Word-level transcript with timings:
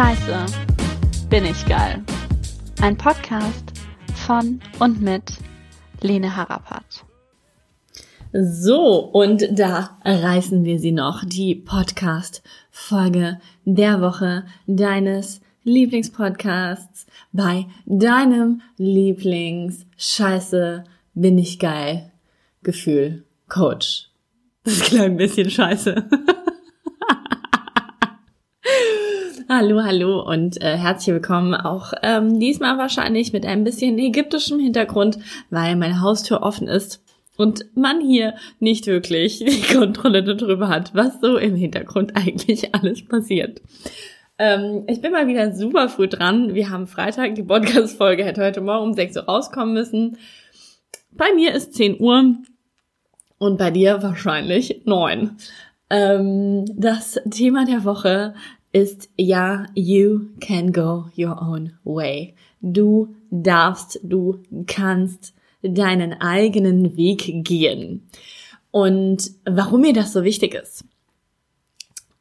Scheiße, 0.00 0.46
bin 1.28 1.44
ich 1.44 1.66
geil. 1.66 2.02
Ein 2.80 2.96
Podcast 2.96 3.70
von 4.14 4.62
und 4.78 5.02
mit 5.02 5.24
Lene 6.00 6.34
Harapat. 6.34 7.04
So, 8.32 8.96
und 8.96 9.46
da 9.50 9.98
reißen 10.02 10.64
wir 10.64 10.78
sie 10.78 10.92
noch, 10.92 11.22
die 11.26 11.54
Podcast-Folge 11.54 13.40
der 13.66 14.00
Woche 14.00 14.46
deines 14.66 15.42
Lieblingspodcasts 15.64 17.04
bei 17.32 17.66
deinem 17.84 18.62
Lieblings-Scheiße, 18.78 20.84
bin 21.12 21.36
ich 21.36 21.58
geil 21.58 22.10
Gefühl 22.62 23.24
Coach. 23.50 24.08
Das 24.64 24.80
klang 24.80 25.10
ein 25.10 25.18
bisschen 25.18 25.50
scheiße. 25.50 26.08
hallo, 29.52 29.82
hallo 29.82 30.22
und 30.22 30.62
äh, 30.62 30.76
herzlich 30.76 31.12
willkommen 31.12 31.54
auch 31.54 31.92
ähm, 32.04 32.38
diesmal 32.38 32.78
wahrscheinlich 32.78 33.32
mit 33.32 33.44
ein 33.44 33.64
bisschen 33.64 33.98
ägyptischem 33.98 34.60
Hintergrund, 34.60 35.18
weil 35.50 35.74
meine 35.74 36.00
Haustür 36.00 36.42
offen 36.42 36.68
ist 36.68 37.02
und 37.36 37.64
man 37.74 38.00
hier 38.00 38.34
nicht 38.60 38.86
wirklich 38.86 39.38
die 39.40 39.74
Kontrolle 39.74 40.22
darüber 40.22 40.68
hat, 40.68 40.94
was 40.94 41.20
so 41.20 41.36
im 41.36 41.56
Hintergrund 41.56 42.14
eigentlich 42.14 42.72
alles 42.76 43.04
passiert. 43.04 43.60
Ähm, 44.38 44.84
ich 44.86 45.00
bin 45.00 45.10
mal 45.10 45.26
wieder 45.26 45.52
super 45.52 45.88
früh 45.88 46.06
dran. 46.06 46.54
Wir 46.54 46.70
haben 46.70 46.86
Freitag, 46.86 47.34
die 47.34 47.42
Podcast-Folge 47.42 48.24
hätte 48.24 48.44
heute 48.44 48.60
Morgen 48.60 48.90
um 48.90 48.94
6 48.94 49.16
Uhr 49.16 49.24
rauskommen 49.24 49.74
müssen. 49.74 50.16
Bei 51.10 51.34
mir 51.34 51.54
ist 51.54 51.74
10 51.74 51.98
Uhr 51.98 52.36
und 53.38 53.58
bei 53.58 53.72
dir 53.72 54.00
wahrscheinlich 54.00 54.82
9. 54.84 55.36
Ähm, 55.90 56.66
das 56.76 57.20
Thema 57.28 57.64
der 57.64 57.84
Woche 57.84 58.34
ist 58.72 59.10
ja, 59.16 59.66
you 59.74 60.28
can 60.40 60.72
go 60.72 61.06
your 61.16 61.40
own 61.40 61.72
way. 61.84 62.34
Du 62.60 63.14
darfst, 63.30 64.00
du 64.02 64.42
kannst 64.66 65.34
deinen 65.62 66.20
eigenen 66.20 66.96
Weg 66.96 67.44
gehen. 67.44 68.08
Und 68.70 69.30
warum 69.44 69.80
mir 69.80 69.92
das 69.92 70.12
so 70.12 70.24
wichtig 70.24 70.54
ist. 70.54 70.84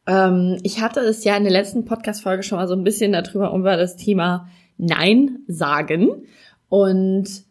Ähm, 0.07 0.57
ich 0.63 0.81
hatte 0.81 1.01
es 1.01 1.23
ja 1.23 1.37
in 1.37 1.43
der 1.43 1.51
letzten 1.51 1.85
Podcast-Folge 1.85 2.43
schon 2.43 2.57
mal 2.57 2.67
so 2.67 2.73
ein 2.73 2.83
bisschen 2.83 3.11
darüber 3.11 3.53
über 3.53 3.77
das 3.77 3.95
Thema 3.95 4.49
Nein 4.77 5.39
sagen. 5.47 6.23
Und 6.67 7.43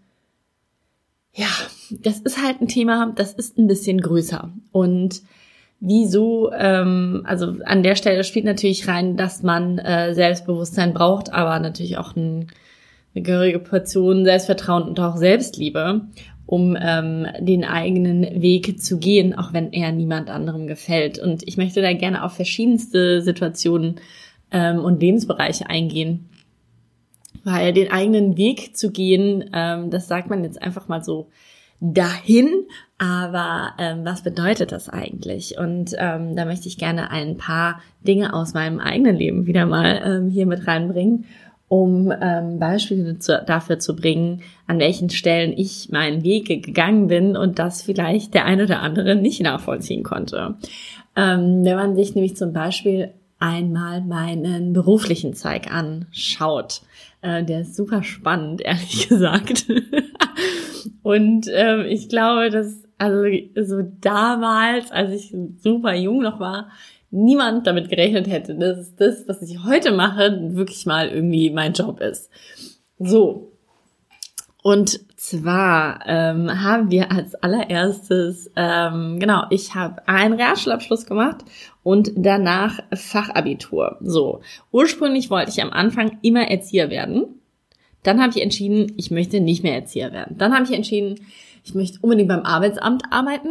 ja, 1.32 1.48
das 1.90 2.18
ist 2.18 2.42
halt 2.42 2.60
ein 2.60 2.68
Thema, 2.68 3.12
das 3.14 3.32
ist 3.32 3.58
ein 3.58 3.68
bisschen 3.68 4.00
größer. 4.00 4.52
Und 4.72 5.22
wieso, 5.80 6.50
ähm, 6.52 7.22
also 7.24 7.56
an 7.64 7.82
der 7.82 7.96
Stelle 7.96 8.24
spielt 8.24 8.44
natürlich 8.44 8.88
rein, 8.88 9.16
dass 9.16 9.42
man 9.42 9.78
äh, 9.78 10.14
Selbstbewusstsein 10.14 10.92
braucht, 10.92 11.32
aber 11.32 11.58
natürlich 11.60 11.98
auch 11.98 12.16
ein, 12.16 12.48
eine 13.14 13.22
gehörige 13.22 13.58
Portion 13.58 14.24
Selbstvertrauen 14.24 14.84
und 14.84 14.98
auch 15.00 15.16
Selbstliebe, 15.16 16.02
um 16.46 16.76
ähm, 16.80 17.26
den 17.40 17.64
eigenen 17.64 18.42
Weg 18.42 18.80
zu 18.82 18.98
gehen, 18.98 19.36
auch 19.36 19.52
wenn 19.52 19.72
er 19.72 19.92
niemand 19.92 20.30
anderem 20.30 20.66
gefällt. 20.66 21.18
Und 21.18 21.46
ich 21.46 21.56
möchte 21.56 21.82
da 21.82 21.92
gerne 21.92 22.24
auf 22.24 22.32
verschiedenste 22.32 23.20
Situationen 23.22 23.96
ähm, 24.50 24.78
und 24.78 25.00
Lebensbereiche 25.00 25.68
eingehen. 25.68 26.28
Weil 27.44 27.72
den 27.72 27.92
eigenen 27.92 28.36
Weg 28.36 28.76
zu 28.76 28.90
gehen, 28.90 29.50
ähm, 29.54 29.90
das 29.90 30.08
sagt 30.08 30.28
man 30.28 30.42
jetzt 30.42 30.60
einfach 30.60 30.88
mal 30.88 31.04
so 31.04 31.28
dahin, 31.80 32.66
aber 32.98 33.74
ähm, 33.78 34.04
was 34.04 34.22
bedeutet 34.22 34.72
das 34.72 34.88
eigentlich? 34.88 35.56
Und 35.58 35.94
ähm, 35.98 36.34
da 36.34 36.44
möchte 36.44 36.68
ich 36.68 36.78
gerne 36.78 37.10
ein 37.10 37.36
paar 37.36 37.80
Dinge 38.06 38.34
aus 38.34 38.54
meinem 38.54 38.80
eigenen 38.80 39.16
Leben 39.16 39.46
wieder 39.46 39.66
mal 39.66 40.02
ähm, 40.04 40.28
hier 40.28 40.46
mit 40.46 40.66
reinbringen, 40.66 41.26
um 41.68 42.12
ähm, 42.20 42.58
Beispiele 42.58 43.18
zu, 43.18 43.42
dafür 43.46 43.78
zu 43.78 43.94
bringen, 43.94 44.42
an 44.66 44.80
welchen 44.80 45.10
Stellen 45.10 45.52
ich 45.56 45.90
meinen 45.90 46.24
Weg 46.24 46.46
gegangen 46.46 47.06
bin 47.06 47.36
und 47.36 47.58
das 47.58 47.82
vielleicht 47.82 48.34
der 48.34 48.46
ein 48.46 48.60
oder 48.60 48.80
andere 48.80 49.14
nicht 49.14 49.40
nachvollziehen 49.42 50.02
konnte. 50.02 50.56
Ähm, 51.14 51.64
wenn 51.64 51.76
man 51.76 51.94
sich 51.94 52.14
nämlich 52.14 52.36
zum 52.36 52.52
Beispiel 52.52 53.12
einmal 53.38 54.00
meinen 54.00 54.72
beruflichen 54.72 55.34
Zeig 55.34 55.72
anschaut, 55.72 56.82
äh, 57.20 57.44
der 57.44 57.60
ist 57.60 57.76
super 57.76 58.02
spannend, 58.02 58.60
ehrlich 58.64 59.08
gesagt. 59.08 59.66
Und 61.08 61.46
ähm, 61.54 61.86
ich 61.88 62.10
glaube, 62.10 62.50
dass 62.50 62.84
also 62.98 63.22
so 63.62 63.80
damals, 63.98 64.92
als 64.92 65.10
ich 65.12 65.34
super 65.56 65.94
jung 65.94 66.20
noch 66.20 66.38
war, 66.38 66.70
niemand 67.10 67.66
damit 67.66 67.88
gerechnet 67.88 68.28
hätte, 68.28 68.54
dass 68.56 68.94
das, 68.94 69.26
was 69.26 69.40
ich 69.40 69.64
heute 69.64 69.92
mache, 69.92 70.38
wirklich 70.54 70.84
mal 70.84 71.08
irgendwie 71.08 71.48
mein 71.48 71.72
Job 71.72 72.02
ist. 72.02 72.28
So. 72.98 73.52
Und 74.62 75.00
zwar 75.16 76.00
ähm, 76.04 76.62
haben 76.62 76.90
wir 76.90 77.10
als 77.10 77.34
allererstes, 77.36 78.50
ähm, 78.54 79.18
genau, 79.18 79.44
ich 79.48 79.74
habe 79.74 80.06
einen 80.06 80.34
Realschulabschluss 80.34 81.06
gemacht 81.06 81.38
und 81.82 82.10
danach 82.16 82.80
Fachabitur. 82.92 83.96
So, 84.02 84.42
ursprünglich 84.72 85.30
wollte 85.30 85.52
ich 85.52 85.62
am 85.62 85.70
Anfang 85.70 86.18
immer 86.20 86.50
Erzieher 86.50 86.90
werden. 86.90 87.40
Dann 88.02 88.20
habe 88.20 88.32
ich 88.34 88.42
entschieden, 88.42 88.92
ich 88.96 89.10
möchte 89.10 89.40
nicht 89.40 89.62
mehr 89.62 89.74
Erzieher 89.74 90.12
werden. 90.12 90.36
Dann 90.38 90.54
habe 90.54 90.64
ich 90.64 90.72
entschieden, 90.72 91.16
ich 91.64 91.74
möchte 91.74 91.98
unbedingt 92.00 92.28
beim 92.28 92.42
Arbeitsamt 92.42 93.04
arbeiten. 93.10 93.50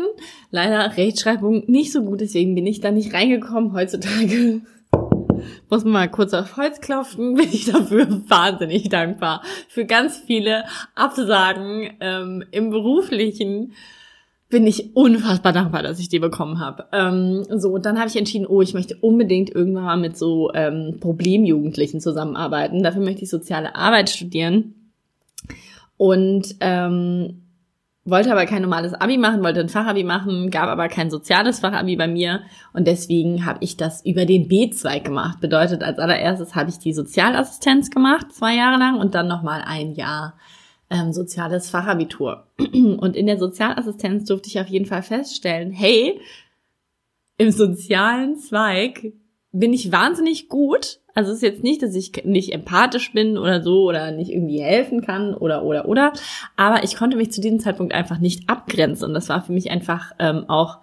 Leider 0.49 0.97
Rechtschreibung 0.97 1.63
nicht 1.67 1.91
so 1.91 2.03
gut, 2.03 2.21
deswegen 2.21 2.55
bin 2.55 2.65
ich 2.65 2.79
da 2.79 2.91
nicht 2.91 3.13
reingekommen. 3.13 3.73
Heutzutage 3.73 4.61
muss 5.69 5.83
man 5.83 5.93
mal 5.93 6.09
kurz 6.09 6.33
auf 6.33 6.57
Holz 6.57 6.81
klopfen, 6.81 7.33
bin 7.35 7.49
ich 7.51 7.65
dafür 7.65 8.07
wahnsinnig 8.27 8.89
dankbar. 8.89 9.43
Für 9.67 9.85
ganz 9.85 10.17
viele 10.25 10.63
Absagen 10.95 11.91
ähm, 11.99 12.43
im 12.51 12.69
beruflichen 12.69 13.73
bin 14.49 14.65
ich 14.65 14.95
unfassbar 14.95 15.51
dankbar, 15.51 15.83
dass 15.83 15.99
ich 15.99 16.09
die 16.09 16.19
bekommen 16.19 16.59
habe. 16.59 16.85
Ähm, 16.93 17.45
so, 17.49 17.77
dann 17.77 17.97
habe 17.97 18.07
ich 18.07 18.15
entschieden, 18.15 18.47
oh, 18.47 18.61
ich 18.61 18.73
möchte 18.73 18.95
unbedingt 18.95 19.49
irgendwann 19.49 19.83
mal 19.83 19.97
mit 19.97 20.17
so 20.17 20.51
ähm, 20.53 20.97
Problemjugendlichen 21.01 21.99
zusammenarbeiten. 21.99 22.81
Dafür 22.81 23.03
möchte 23.03 23.23
ich 23.23 23.29
soziale 23.29 23.75
Arbeit 23.75 24.09
studieren. 24.09 24.91
Und 25.97 26.55
ähm, 26.61 27.41
wollte 28.07 28.31
aber 28.31 28.45
kein 28.45 28.61
normales 28.61 28.93
Abi 28.93 29.17
machen, 29.17 29.43
wollte 29.43 29.59
ein 29.59 29.69
Fachabi 29.69 30.05
machen, 30.05 30.49
gab 30.49 30.69
aber 30.69 30.87
kein 30.87 31.09
soziales 31.09 31.59
Fachabi 31.59 31.97
bei 31.97 32.07
mir 32.07 32.41
und 32.71 32.87
deswegen 32.87 33.45
habe 33.45 33.59
ich 33.61 33.75
das 33.75 34.05
über 34.05 34.25
den 34.25 34.47
B-Zweig 34.47 35.03
gemacht. 35.03 35.41
Bedeutet, 35.41 35.83
als 35.83 35.99
allererstes 35.99 36.55
habe 36.55 36.69
ich 36.69 36.79
die 36.79 36.93
Sozialassistenz 36.93 37.89
gemacht, 37.89 38.31
zwei 38.31 38.55
Jahre 38.55 38.79
lang 38.79 38.97
und 38.97 39.13
dann 39.13 39.27
nochmal 39.27 39.61
ein 39.65 39.93
Jahr 39.93 40.35
ähm, 40.89 41.13
soziales 41.13 41.69
Fachabitur. 41.69 42.47
Und 42.59 43.15
in 43.15 43.27
der 43.27 43.37
Sozialassistenz 43.37 44.25
durfte 44.25 44.49
ich 44.49 44.59
auf 44.59 44.67
jeden 44.67 44.85
Fall 44.85 45.03
feststellen, 45.03 45.71
hey, 45.71 46.19
im 47.37 47.51
sozialen 47.51 48.37
Zweig 48.37 49.13
bin 49.51 49.73
ich 49.73 49.91
wahnsinnig 49.91 50.49
gut. 50.49 50.99
Also 51.13 51.31
es 51.31 51.37
ist 51.37 51.43
jetzt 51.43 51.63
nicht, 51.63 51.81
dass 51.81 51.95
ich 51.95 52.11
nicht 52.25 52.53
empathisch 52.53 53.11
bin 53.11 53.37
oder 53.37 53.61
so 53.63 53.83
oder 53.83 54.11
nicht 54.11 54.31
irgendwie 54.31 54.61
helfen 54.61 55.01
kann 55.01 55.33
oder 55.33 55.63
oder 55.63 55.87
oder. 55.87 56.13
Aber 56.55 56.83
ich 56.83 56.95
konnte 56.95 57.17
mich 57.17 57.31
zu 57.31 57.41
diesem 57.41 57.59
Zeitpunkt 57.59 57.93
einfach 57.93 58.19
nicht 58.19 58.49
abgrenzen. 58.49 59.07
Und 59.07 59.13
das 59.13 59.29
war 59.29 59.41
für 59.41 59.53
mich 59.53 59.71
einfach 59.71 60.11
ähm, 60.19 60.45
auch 60.47 60.79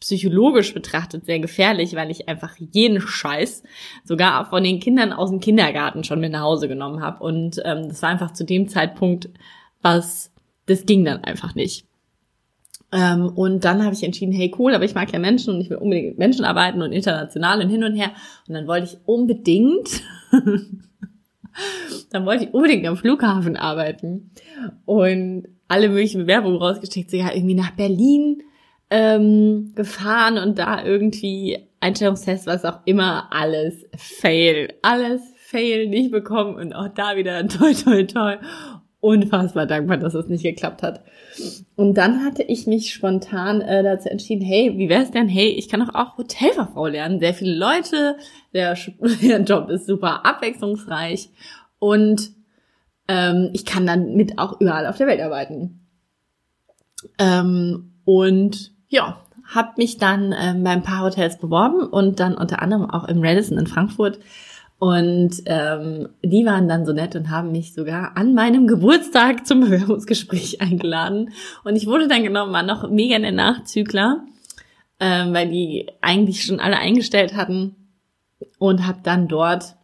psychologisch 0.00 0.74
betrachtet 0.74 1.26
sehr 1.26 1.40
gefährlich, 1.40 1.94
weil 1.94 2.10
ich 2.10 2.28
einfach 2.28 2.54
jeden 2.56 3.00
Scheiß 3.00 3.62
sogar 4.04 4.48
von 4.48 4.62
den 4.62 4.80
Kindern 4.80 5.12
aus 5.12 5.30
dem 5.30 5.40
Kindergarten 5.40 6.04
schon 6.04 6.20
mit 6.20 6.32
nach 6.32 6.42
Hause 6.42 6.68
genommen 6.68 7.02
habe. 7.02 7.22
Und 7.24 7.60
ähm, 7.64 7.88
das 7.88 8.02
war 8.02 8.10
einfach 8.10 8.32
zu 8.32 8.44
dem 8.44 8.68
Zeitpunkt, 8.68 9.30
was 9.82 10.32
das 10.66 10.86
ging 10.86 11.04
dann 11.04 11.24
einfach 11.24 11.54
nicht. 11.54 11.86
Ähm, 12.90 13.28
und 13.28 13.64
dann 13.64 13.84
habe 13.84 13.94
ich 13.94 14.02
entschieden, 14.02 14.32
hey 14.32 14.54
cool, 14.58 14.74
aber 14.74 14.84
ich 14.84 14.94
mag 14.94 15.12
ja 15.12 15.18
Menschen 15.18 15.54
und 15.54 15.60
ich 15.60 15.68
will 15.68 15.76
unbedingt 15.76 16.08
mit 16.08 16.18
Menschen 16.18 16.44
arbeiten 16.44 16.80
und 16.80 16.92
international 16.92 17.60
und 17.60 17.68
hin 17.68 17.84
und 17.84 17.94
her. 17.94 18.12
Und 18.46 18.54
dann 18.54 18.66
wollte 18.66 18.86
ich 18.86 18.98
unbedingt, 19.04 20.02
dann 22.10 22.24
wollte 22.24 22.44
ich 22.44 22.54
unbedingt 22.54 22.86
am 22.86 22.96
Flughafen 22.96 23.56
arbeiten 23.56 24.30
und 24.86 25.48
alle 25.66 25.88
möglichen 25.90 26.22
Bewerbungen 26.22 26.56
rausgesteckt, 26.56 27.10
so 27.10 27.16
ja 27.16 27.34
irgendwie 27.34 27.54
nach 27.54 27.72
Berlin 27.72 28.42
ähm, 28.90 29.72
gefahren 29.74 30.38
und 30.38 30.58
da 30.58 30.84
irgendwie 30.84 31.68
Einstellungstest, 31.80 32.46
was 32.46 32.64
auch 32.64 32.80
immer, 32.84 33.28
alles 33.30 33.86
fail. 33.96 34.74
Alles 34.82 35.22
fail, 35.36 35.88
nicht 35.88 36.10
bekommen 36.10 36.56
und 36.56 36.72
auch 36.72 36.88
da 36.88 37.16
wieder 37.16 37.46
toi 37.48 37.72
toi 37.72 38.04
toi. 38.04 38.36
Unfassbar 39.00 39.66
dankbar, 39.66 39.96
dass 39.96 40.14
es 40.14 40.26
nicht 40.26 40.42
geklappt 40.42 40.82
hat. 40.82 41.04
Und 41.76 41.94
dann 41.94 42.24
hatte 42.24 42.42
ich 42.42 42.66
mich 42.66 42.92
spontan 42.92 43.60
äh, 43.60 43.84
dazu 43.84 44.08
entschieden, 44.08 44.44
hey, 44.44 44.76
wie 44.76 44.88
wär's 44.88 45.12
denn? 45.12 45.28
Hey, 45.28 45.50
ich 45.50 45.68
kann 45.68 45.78
doch 45.78 45.94
auch 45.94 46.18
Hotelfachfrau 46.18 46.88
lernen. 46.88 47.20
Sehr 47.20 47.32
viele 47.32 47.56
Leute, 47.56 48.16
der, 48.52 48.76
der 49.22 49.40
Job 49.42 49.70
ist 49.70 49.86
super 49.86 50.26
abwechslungsreich 50.26 51.30
und 51.78 52.32
ähm, 53.06 53.50
ich 53.52 53.64
kann 53.64 53.86
dann 53.86 54.14
mit 54.14 54.38
auch 54.38 54.60
überall 54.60 54.86
auf 54.86 54.96
der 54.96 55.06
Welt 55.06 55.20
arbeiten. 55.20 55.86
Ähm, 57.18 57.92
und 58.04 58.72
ja, 58.88 59.20
habe 59.44 59.72
mich 59.76 59.98
dann 59.98 60.34
ähm, 60.38 60.62
bei 60.62 60.70
ein 60.70 60.82
paar 60.82 61.02
Hotels 61.02 61.38
beworben 61.38 61.80
und 61.80 62.20
dann 62.20 62.34
unter 62.34 62.60
anderem 62.62 62.90
auch 62.90 63.04
im 63.04 63.22
Radisson 63.22 63.58
in 63.58 63.66
Frankfurt. 63.66 64.18
Und 64.78 65.42
ähm, 65.46 66.08
die 66.22 66.44
waren 66.46 66.68
dann 66.68 66.86
so 66.86 66.92
nett 66.92 67.16
und 67.16 67.30
haben 67.30 67.50
mich 67.50 67.74
sogar 67.74 68.16
an 68.16 68.34
meinem 68.34 68.68
Geburtstag 68.68 69.46
zum 69.46 69.60
Bewerbungsgespräch 69.68 70.60
eingeladen. 70.60 71.30
Und 71.64 71.76
ich 71.76 71.86
wurde 71.86 72.08
dann 72.08 72.22
genommen, 72.22 72.52
war 72.52 72.62
noch 72.62 72.88
mega 72.88 73.18
der 73.18 73.32
Nachzügler, 73.32 74.24
ähm, 75.00 75.32
weil 75.32 75.48
die 75.48 75.88
eigentlich 76.00 76.44
schon 76.44 76.60
alle 76.60 76.78
eingestellt 76.78 77.34
hatten 77.34 77.74
und 78.58 78.86
habe 78.86 79.00
dann 79.02 79.26
dort 79.26 79.77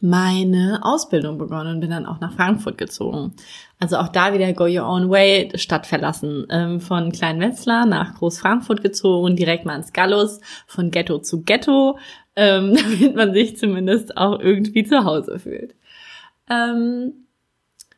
meine 0.00 0.80
Ausbildung 0.82 1.38
begonnen 1.38 1.74
und 1.74 1.80
bin 1.80 1.90
dann 1.90 2.06
auch 2.06 2.20
nach 2.20 2.32
Frankfurt 2.32 2.78
gezogen. 2.78 3.34
Also 3.78 3.96
auch 3.96 4.08
da 4.08 4.32
wieder 4.32 4.52
Go 4.52 4.64
Your 4.64 4.86
Own 4.86 5.10
Way, 5.10 5.52
Stadt 5.56 5.86
verlassen. 5.86 6.46
Ähm, 6.50 6.80
von 6.80 7.12
Kleinwetzlar 7.12 7.86
nach 7.86 8.14
Groß 8.14 8.38
Frankfurt 8.38 8.82
gezogen, 8.82 9.36
direkt 9.36 9.64
mal 9.64 9.76
ins 9.76 9.92
Gallus, 9.92 10.40
von 10.66 10.90
Ghetto 10.90 11.18
zu 11.18 11.42
Ghetto, 11.42 11.98
ähm, 12.36 12.76
damit 13.00 13.16
man 13.16 13.32
sich 13.32 13.56
zumindest 13.56 14.16
auch 14.16 14.40
irgendwie 14.40 14.84
zu 14.84 15.04
Hause 15.04 15.38
fühlt. 15.38 15.74
Ähm, 16.48 17.26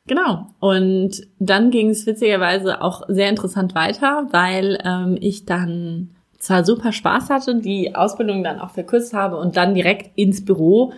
genau. 0.06 0.54
Und 0.60 1.22
dann 1.38 1.70
ging 1.70 1.90
es 1.90 2.06
witzigerweise 2.06 2.82
auch 2.82 3.02
sehr 3.08 3.28
interessant 3.28 3.74
weiter, 3.74 4.28
weil 4.30 4.78
ähm, 4.84 5.16
ich 5.20 5.46
dann 5.46 6.16
zwar 6.42 6.64
super 6.64 6.92
Spaß 6.92 7.30
hatte, 7.30 7.60
die 7.60 7.94
Ausbildung 7.94 8.42
dann 8.42 8.58
auch 8.58 8.70
verkürzt 8.70 9.14
habe 9.14 9.36
und 9.38 9.56
dann 9.56 9.74
direkt 9.74 10.18
ins 10.18 10.44
Büro 10.44 10.92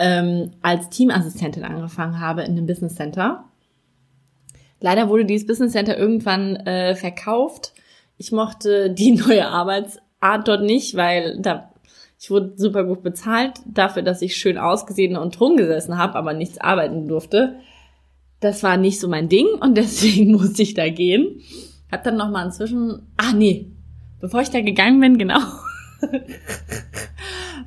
ähm, 0.00 0.52
als 0.62 0.88
Teamassistentin 0.88 1.62
angefangen 1.62 2.18
habe 2.18 2.42
in 2.42 2.56
dem 2.56 2.66
Business 2.66 2.96
Center. 2.96 3.44
Leider 4.80 5.08
wurde 5.10 5.26
dieses 5.26 5.46
Business 5.46 5.72
Center 5.72 5.96
irgendwann 5.96 6.56
äh, 6.56 6.96
verkauft. 6.96 7.74
Ich 8.16 8.32
mochte 8.32 8.90
die 8.90 9.12
neue 9.26 9.46
Arbeitsart 9.46 10.48
dort 10.48 10.62
nicht, 10.62 10.96
weil 10.96 11.38
da 11.40 11.70
ich 12.22 12.30
wurde 12.30 12.52
super 12.56 12.84
gut 12.84 13.02
bezahlt 13.02 13.60
dafür, 13.64 14.02
dass 14.02 14.20
ich 14.20 14.36
schön 14.36 14.58
ausgesehen 14.58 15.16
und 15.16 15.40
rumgesessen 15.40 15.96
habe, 15.96 16.16
aber 16.16 16.34
nichts 16.34 16.58
arbeiten 16.58 17.08
durfte. 17.08 17.56
Das 18.40 18.62
war 18.62 18.76
nicht 18.76 19.00
so 19.00 19.08
mein 19.08 19.28
Ding 19.28 19.46
und 19.60 19.74
deswegen 19.76 20.32
musste 20.32 20.62
ich 20.62 20.74
da 20.74 20.88
gehen. 20.88 21.40
Hab 21.90 22.04
dann 22.04 22.16
noch 22.16 22.30
mal 22.30 22.44
inzwischen, 22.44 23.06
ah 23.16 23.32
nee, 23.34 23.70
bevor 24.20 24.42
ich 24.42 24.50
da 24.50 24.60
gegangen 24.60 25.00
bin, 25.00 25.18
genau. 25.18 25.40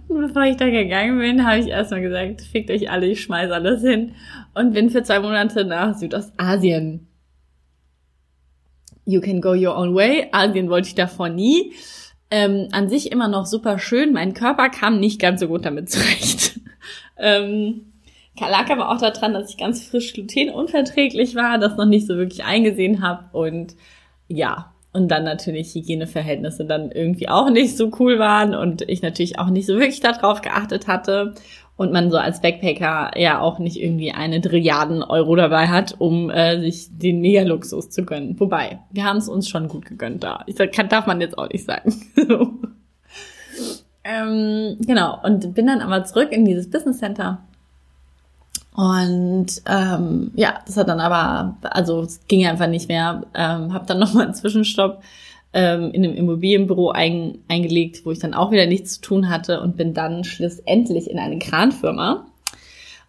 bevor 0.07 0.43
ich 0.43 0.57
da 0.57 0.69
gegangen 0.69 1.19
bin, 1.19 1.45
habe 1.45 1.59
ich 1.59 1.67
erstmal 1.67 2.01
gesagt, 2.01 2.41
fickt 2.41 2.69
euch 2.69 2.89
alle, 2.89 3.07
ich 3.07 3.21
schmeiß 3.21 3.51
alles 3.51 3.81
hin 3.81 4.13
und 4.53 4.73
bin 4.73 4.89
für 4.89 5.03
zwei 5.03 5.19
Monate 5.19 5.65
nach 5.65 5.95
Südostasien. 5.95 7.07
You 9.05 9.19
can 9.21 9.41
go 9.41 9.53
your 9.53 9.77
own 9.77 9.93
way. 9.95 10.27
Asien 10.31 10.69
wollte 10.69 10.87
ich 10.87 10.95
davor 10.95 11.29
nie. 11.29 11.73
Ähm, 12.31 12.69
an 12.71 12.89
sich 12.89 13.11
immer 13.11 13.27
noch 13.27 13.45
super 13.45 13.77
schön. 13.77 14.13
Mein 14.13 14.33
Körper 14.33 14.69
kam 14.69 14.99
nicht 14.99 15.19
ganz 15.19 15.41
so 15.41 15.47
gut 15.47 15.65
damit 15.65 15.89
zurecht. 15.89 16.59
ähm, 17.17 17.93
lag 18.39 18.69
aber 18.69 18.89
auch 18.89 18.99
daran, 18.99 19.33
dass 19.33 19.49
ich 19.49 19.57
ganz 19.57 19.85
frisch 19.85 20.13
glutenunverträglich 20.13 21.35
war, 21.35 21.57
das 21.59 21.75
noch 21.77 21.85
nicht 21.85 22.07
so 22.07 22.15
wirklich 22.15 22.43
eingesehen 22.43 23.01
habe 23.01 23.37
und 23.37 23.75
ja, 24.27 24.72
und 24.93 25.09
dann 25.09 25.23
natürlich 25.23 25.73
Hygieneverhältnisse 25.73 26.65
dann 26.65 26.91
irgendwie 26.91 27.27
auch 27.27 27.49
nicht 27.49 27.75
so 27.75 27.91
cool 27.99 28.19
waren 28.19 28.55
und 28.55 28.83
ich 28.83 29.01
natürlich 29.01 29.39
auch 29.39 29.49
nicht 29.49 29.65
so 29.65 29.73
wirklich 29.73 29.99
darauf 29.99 30.41
geachtet 30.41 30.87
hatte 30.87 31.33
und 31.75 31.91
man 31.91 32.11
so 32.11 32.17
als 32.17 32.41
Backpacker 32.41 33.19
ja 33.19 33.41
auch 33.41 33.57
nicht 33.57 33.81
irgendwie 33.81 34.11
eine 34.11 34.39
Trilliarden 34.39 35.01
Euro 35.01 35.35
dabei 35.35 35.67
hat, 35.67 35.95
um 35.97 36.29
äh, 36.29 36.59
sich 36.59 36.87
den 36.97 37.19
Mega-Luxus 37.21 37.89
zu 37.89 38.05
gönnen. 38.05 38.39
Wobei, 38.39 38.79
wir 38.91 39.05
haben 39.05 39.17
es 39.17 39.27
uns 39.27 39.49
schon 39.49 39.67
gut 39.67 39.85
gegönnt 39.85 40.23
da. 40.23 40.43
Ich 40.45 40.55
sag, 40.55 40.71
kann, 40.71 40.89
darf 40.89 41.07
man 41.07 41.19
jetzt 41.19 41.37
auch 41.37 41.49
nicht 41.49 41.65
sagen. 41.65 41.93
ähm, 44.03 44.77
genau, 44.85 45.19
und 45.23 45.55
bin 45.55 45.65
dann 45.65 45.81
aber 45.81 46.05
zurück 46.05 46.31
in 46.31 46.45
dieses 46.45 46.69
Business 46.69 46.99
Center 46.99 47.43
und 48.75 49.47
ähm, 49.67 50.31
ja, 50.35 50.59
das 50.65 50.77
hat 50.77 50.87
dann 50.87 50.99
aber, 50.99 51.57
also 51.61 52.01
es 52.01 52.25
ging 52.27 52.45
einfach 52.45 52.67
nicht 52.67 52.87
mehr. 52.87 53.23
Ähm, 53.35 53.73
habe 53.73 53.85
dann 53.85 53.99
nochmal 53.99 54.25
einen 54.25 54.33
Zwischenstopp 54.33 55.03
ähm, 55.53 55.91
in 55.91 56.03
einem 56.03 56.15
Immobilienbüro 56.15 56.89
ein, 56.89 57.39
eingelegt, 57.47 58.05
wo 58.05 58.11
ich 58.11 58.19
dann 58.19 58.33
auch 58.33 58.51
wieder 58.51 58.65
nichts 58.65 58.95
zu 58.95 59.01
tun 59.01 59.29
hatte 59.29 59.61
und 59.61 59.77
bin 59.77 59.93
dann 59.93 60.23
schlussendlich 60.23 61.09
in 61.09 61.19
eine 61.19 61.37
Kranfirma. 61.37 62.25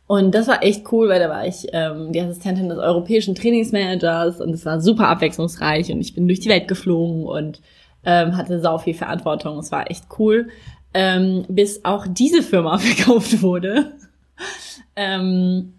Und 0.07 0.35
das 0.35 0.49
war 0.49 0.63
echt 0.63 0.93
cool, 0.93 1.09
weil 1.09 1.19
da 1.19 1.31
war 1.31 1.47
ich 1.47 1.69
ähm, 1.73 2.13
die 2.13 2.21
Assistentin 2.21 2.69
des 2.69 2.77
europäischen 2.77 3.35
Trainingsmanagers 3.35 4.43
und 4.43 4.51
es 4.51 4.67
war 4.67 4.83
super 4.83 5.09
abwechslungsreich 5.09 5.91
und 5.91 6.01
ich 6.03 6.15
bin 6.15 6.29
durch 6.29 6.41
die 6.41 6.51
Welt 6.51 6.69
geflogen 6.69 7.25
und 7.25 7.63
ähm, 8.05 8.37
hatte 8.37 8.61
sau 8.61 8.77
viel 8.77 8.93
Verantwortung. 8.93 9.59
Es 9.59 9.73
war 9.73 9.91
echt 9.91 10.05
cool, 10.19 10.49
ähm, 10.93 11.47
bis 11.49 11.87
auch 11.87 12.07
diese 12.07 12.43
Firma 12.43 12.77
verkauft 12.79 13.41
wurde. 13.41 13.93
Ähm, 14.97 15.75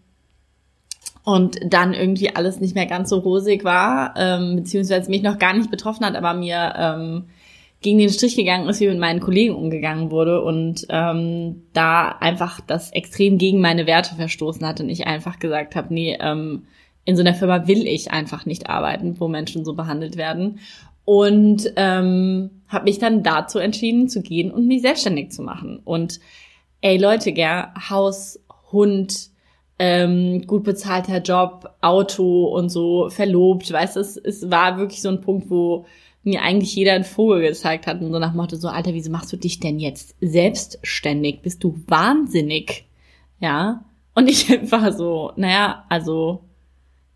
und 1.24 1.58
dann 1.66 1.94
irgendwie 1.94 2.36
alles 2.36 2.60
nicht 2.60 2.76
mehr 2.76 2.86
ganz 2.86 3.10
so 3.10 3.18
rosig 3.18 3.64
war, 3.64 4.14
ähm, 4.16 4.58
beziehungsweise 4.58 5.10
mich 5.10 5.24
noch 5.24 5.40
gar 5.40 5.54
nicht 5.54 5.72
betroffen 5.72 6.06
hat, 6.06 6.16
aber 6.16 6.36
mir 6.36 6.74
ähm, 6.78 7.24
gegen 7.82 7.98
den 7.98 8.10
Strich 8.10 8.36
gegangen 8.36 8.70
ist, 8.70 8.80
wie 8.80 8.88
mit 8.88 9.00
meinen 9.00 9.20
Kollegen 9.20 9.56
umgegangen 9.56 10.12
wurde 10.12 10.42
und 10.42 10.86
ähm, 10.90 11.64
da 11.74 12.10
einfach 12.10 12.62
das 12.62 12.92
extrem 12.92 13.38
gegen 13.38 13.60
meine 13.60 13.88
Werte 13.88 14.16
verstoßen 14.16 14.66
hat 14.66 14.80
und 14.82 14.90
ich 14.90 15.08
einfach 15.08 15.40
gesagt 15.40 15.76
habe, 15.76 15.94
nee, 15.94 16.18
ähm, 16.20 16.64
in 17.06 17.16
so 17.16 17.22
einer 17.22 17.36
Firma 17.36 17.68
will 17.68 17.88
ich 17.88 18.12
einfach 18.12 18.46
nicht 18.46 18.70
arbeiten, 18.70 19.20
wo 19.20 19.28
Menschen 19.28 19.64
so 19.64 19.74
behandelt 19.74 20.18
werden. 20.18 20.60
Und 21.06 21.72
ähm, 21.76 22.50
habe 22.68 22.86
mich 22.86 22.98
dann 22.98 23.22
dazu 23.22 23.60
entschieden 23.60 24.10
zu 24.10 24.24
gehen 24.24 24.50
und 24.50 24.66
mich 24.66 24.82
selbstständig 24.82 25.30
zu 25.32 25.44
machen. 25.44 25.80
Und 25.84 26.20
ey 26.82 26.98
Leute, 26.98 27.32
gell, 27.32 27.66
Haus, 27.90 28.40
Hund, 28.76 29.32
ähm, 29.80 30.46
gut 30.46 30.64
bezahlter 30.64 31.22
Job, 31.22 31.76
Auto 31.82 32.46
und 32.46 32.70
so, 32.70 33.10
verlobt, 33.10 33.72
weißt 33.72 33.96
du, 33.96 34.00
es, 34.00 34.18
es 34.18 34.50
war 34.52 34.78
wirklich 34.78 35.02
so 35.02 35.10
ein 35.10 35.22
Punkt, 35.22 35.50
wo 35.50 35.86
mir 36.24 36.42
eigentlich 36.42 36.76
jeder 36.76 36.94
einen 36.94 37.04
Vogel 37.04 37.42
gezeigt 37.42 37.88
hat 37.88 38.02
und 38.02 38.12
so 38.12 38.20
nach 38.20 38.34
Motto 38.34 38.56
so, 38.56 38.68
Alter, 38.68 38.94
wieso 38.94 39.12
machst 39.12 39.32
du 39.34 39.38
dich 39.38 39.60
denn 39.60 39.80
jetzt 39.80 40.16
selbstständig? 40.22 41.42
Bist 41.42 41.64
du 41.64 41.76
wahnsinnig? 41.88 42.86
Ja. 43.40 43.86
Und 44.16 44.30
ich 44.30 44.52
einfach 44.60 44.92
so, 44.94 45.32
naja, 45.36 45.86
also 45.90 46.42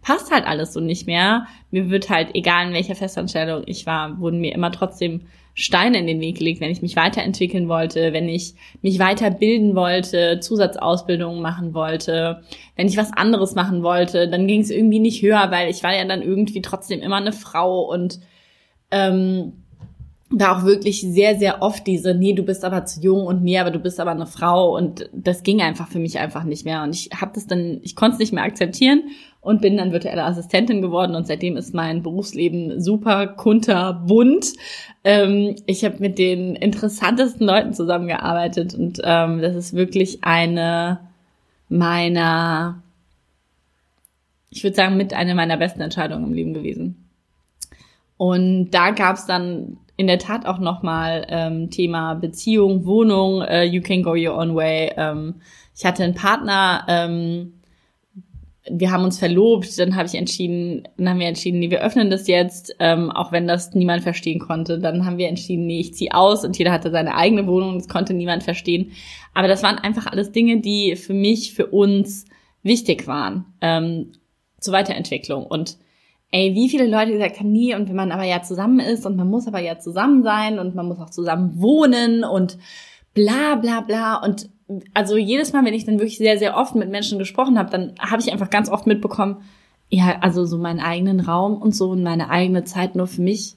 passt 0.02 0.32
halt 0.32 0.46
alles 0.46 0.74
so 0.74 0.80
nicht 0.80 1.08
mehr. 1.08 1.46
Mir 1.72 1.90
wird 1.90 2.10
halt, 2.10 2.30
egal 2.34 2.68
in 2.68 2.74
welcher 2.74 2.96
Festanstellung 2.96 3.64
ich 3.66 3.86
war, 3.86 4.20
wurden 4.20 4.40
mir 4.40 4.54
immer 4.54 4.72
trotzdem 4.72 5.22
Steine 5.54 6.00
in 6.00 6.08
den 6.08 6.22
Weg 6.22 6.38
gelegt, 6.38 6.62
wenn 6.62 6.72
ich 6.72 6.82
mich 6.82 6.96
weiterentwickeln 6.96 7.68
wollte, 7.68 8.14
wenn 8.14 8.30
ich 8.30 8.56
mich 8.82 8.98
weiterbilden 8.98 9.76
wollte, 9.76 10.40
Zusatzausbildungen 10.40 11.42
machen 11.42 11.74
wollte, 11.74 12.44
wenn 12.78 12.88
ich 12.88 12.96
was 12.96 13.12
anderes 13.12 13.56
machen 13.56 13.84
wollte, 13.84 14.30
dann 14.30 14.48
ging 14.48 14.62
es 14.62 14.70
irgendwie 14.70 15.00
nicht 15.00 15.22
höher, 15.22 15.52
weil 15.52 15.70
ich 15.70 15.84
war 15.84 15.94
ja 15.94 16.06
dann 16.06 16.22
irgendwie 16.22 16.62
trotzdem 16.62 17.02
immer 17.02 17.18
eine 17.18 17.34
Frau 17.34 17.82
und 17.82 18.22
ähm, 18.92 19.54
da 20.32 20.58
auch 20.58 20.64
wirklich 20.64 21.02
sehr, 21.02 21.38
sehr 21.38 21.62
oft 21.62 21.88
diese, 21.88 22.14
nee, 22.14 22.34
du 22.34 22.44
bist 22.44 22.64
aber 22.64 22.86
zu 22.86 23.02
jung 23.02 23.26
und 23.26 23.44
nee, 23.44 23.58
aber 23.58 23.72
du 23.72 23.80
bist 23.80 24.00
aber 24.00 24.12
eine 24.12 24.28
Frau 24.28 24.78
und 24.78 25.10
das 25.12 25.44
ging 25.44 25.62
einfach 25.62 25.88
für 25.88 26.00
mich 26.00 26.20
einfach 26.20 26.44
nicht 26.44 26.66
mehr. 26.66 26.84
Und 26.84 26.96
ich 26.96 27.10
habe 27.20 27.32
das 27.34 27.48
dann, 27.48 27.80
ich 27.82 27.96
konnte 27.96 28.14
es 28.14 28.20
nicht 28.20 28.34
mehr 28.34 28.44
akzeptieren 28.44 29.04
und 29.42 29.62
bin 29.62 29.78
dann 29.78 29.92
virtuelle 29.92 30.24
Assistentin 30.26 30.82
geworden 30.82 31.16
und 31.16 31.28
seitdem 31.28 31.56
ist 31.56 31.74
mein 31.74 32.04
Berufsleben 32.04 32.82
super 32.82 33.28
kunterbunt. 33.28 34.54
Ähm, 35.04 35.56
ich 35.66 35.86
habe 35.86 35.98
mit 36.00 36.18
den 36.18 36.56
interessantesten 36.56 37.48
Leuten 37.48 37.74
zusammengearbeitet 37.74 38.76
und 38.76 39.00
ähm, 39.04 39.42
das 39.42 39.56
ist 39.56 39.74
wirklich 39.74 40.24
eine 40.24 41.00
meiner, 41.70 42.82
ich 44.50 44.64
würde 44.64 44.76
sagen, 44.76 44.98
mit 44.98 45.14
einer 45.14 45.36
meiner 45.36 45.58
besten 45.58 45.82
Entscheidungen 45.82 46.26
im 46.26 46.34
Leben 46.34 46.54
gewesen. 46.54 47.10
Und 48.18 48.72
da 48.72 48.92
gab 48.92 49.16
es 49.16 49.26
dann 49.26 49.78
in 49.96 50.08
der 50.08 50.20
Tat 50.20 50.46
auch 50.46 50.60
nochmal 50.60 51.26
ähm, 51.30 51.70
Thema 51.70 52.16
Beziehung, 52.16 52.86
Wohnung, 52.86 53.42
äh, 53.42 53.64
you 53.64 53.82
can 53.82 54.04
go 54.04 54.12
your 54.12 54.38
own 54.38 54.56
way. 54.56 54.92
Ähm, 54.98 55.36
ich 55.76 55.86
hatte 55.86 56.04
einen 56.04 56.16
Partner, 56.16 56.84
ähm, 56.90 57.54
wir 58.72 58.92
haben 58.92 59.04
uns 59.04 59.20
verlobt, 59.20 59.78
dann 59.80 59.96
habe 59.96 60.08
ich 60.08 60.16
entschieden, 60.16 60.88
dann 60.98 61.10
haben 61.10 61.20
wir 61.20 61.28
entschieden, 61.28 61.60
nee, 61.60 61.70
wir 61.70 61.82
öffnen 61.82 62.10
das 62.10 62.28
jetzt, 62.28 62.76
ähm, 62.80 63.12
auch 63.12 63.32
wenn 63.32 63.48
das 63.48 63.74
niemand 63.74 64.04
verstehen 64.04 64.40
konnte. 64.40 64.80
Dann 64.80 65.06
haben 65.06 65.18
wir 65.18 65.28
entschieden, 65.28 65.66
nee, 65.66 65.80
ich 65.80 65.94
ziehe 65.94 66.14
aus 66.14 66.44
und 66.46 66.58
jeder 66.58 66.72
hatte 66.72 66.92
seine 66.92 67.16
eigene 67.16 67.48
Wohnung, 67.48 67.78
das 67.78 67.88
konnte 67.88 68.14
niemand 68.14 68.44
verstehen. 68.44 68.92
Aber 69.34 69.48
das 69.48 69.64
waren 69.64 69.78
einfach 69.78 70.08
alles 70.08 70.32
Dinge, 70.32 70.62
die 70.62 70.96
für 70.96 71.14
mich, 71.14 71.54
für 71.54 71.68
uns 71.68 72.26
wichtig 72.64 73.08
waren 73.08 73.46
ähm, 73.62 74.12
zur 74.60 74.74
Weiterentwicklung. 74.74 75.46
Und 75.46 75.78
ey, 76.32 76.54
wie 76.56 76.70
viele 76.70 76.88
Leute 76.88 77.12
gesagt 77.12 77.40
haben, 77.40 77.52
nee, 77.52 77.76
und 77.76 77.90
wenn 77.90 77.96
man 77.96 78.12
aber 78.12 78.24
ja 78.24 78.42
zusammen 78.42 78.80
ist 78.80 79.06
und 79.06 79.16
man 79.16 79.30
muss 79.30 79.48
aber 79.48 79.60
ja 79.60 79.80
zusammen 79.80 80.24
sein 80.24 80.60
und 80.60 80.76
man 80.76 80.88
muss 80.88 81.00
auch 81.00 81.10
zusammen 81.10 81.60
wohnen 81.62 82.24
und 82.24 82.58
bla 83.14 83.56
bla 83.56 83.82
bla 83.82 84.24
und 84.24 84.50
also 84.94 85.18
jedes 85.18 85.54
Mal, 85.54 85.66
wenn 85.66 85.74
ich 85.74 85.86
dann 85.86 86.00
wirklich 86.00 86.18
sehr, 86.18 86.38
sehr 86.38 86.56
oft 86.56 86.76
mit 86.76 86.90
Menschen 86.90 87.20
gesprochen 87.20 87.58
habe, 87.58 87.70
dann 87.70 87.94
habe 88.00 88.22
ich 88.22 88.32
einfach 88.32 88.50
ganz 88.50 88.70
oft 88.70 88.88
mitbekommen, 88.88 89.38
ja, 89.90 90.20
also 90.22 90.46
so 90.46 90.58
meinen 90.58 90.80
eigenen 90.80 91.20
Raum 91.20 91.60
und 91.62 91.76
so 91.76 91.90
und 91.90 92.04
meine 92.04 92.30
eigene 92.30 92.64
Zeit 92.64 92.96
nur 92.96 93.08
für 93.08 93.22
mich, 93.22 93.56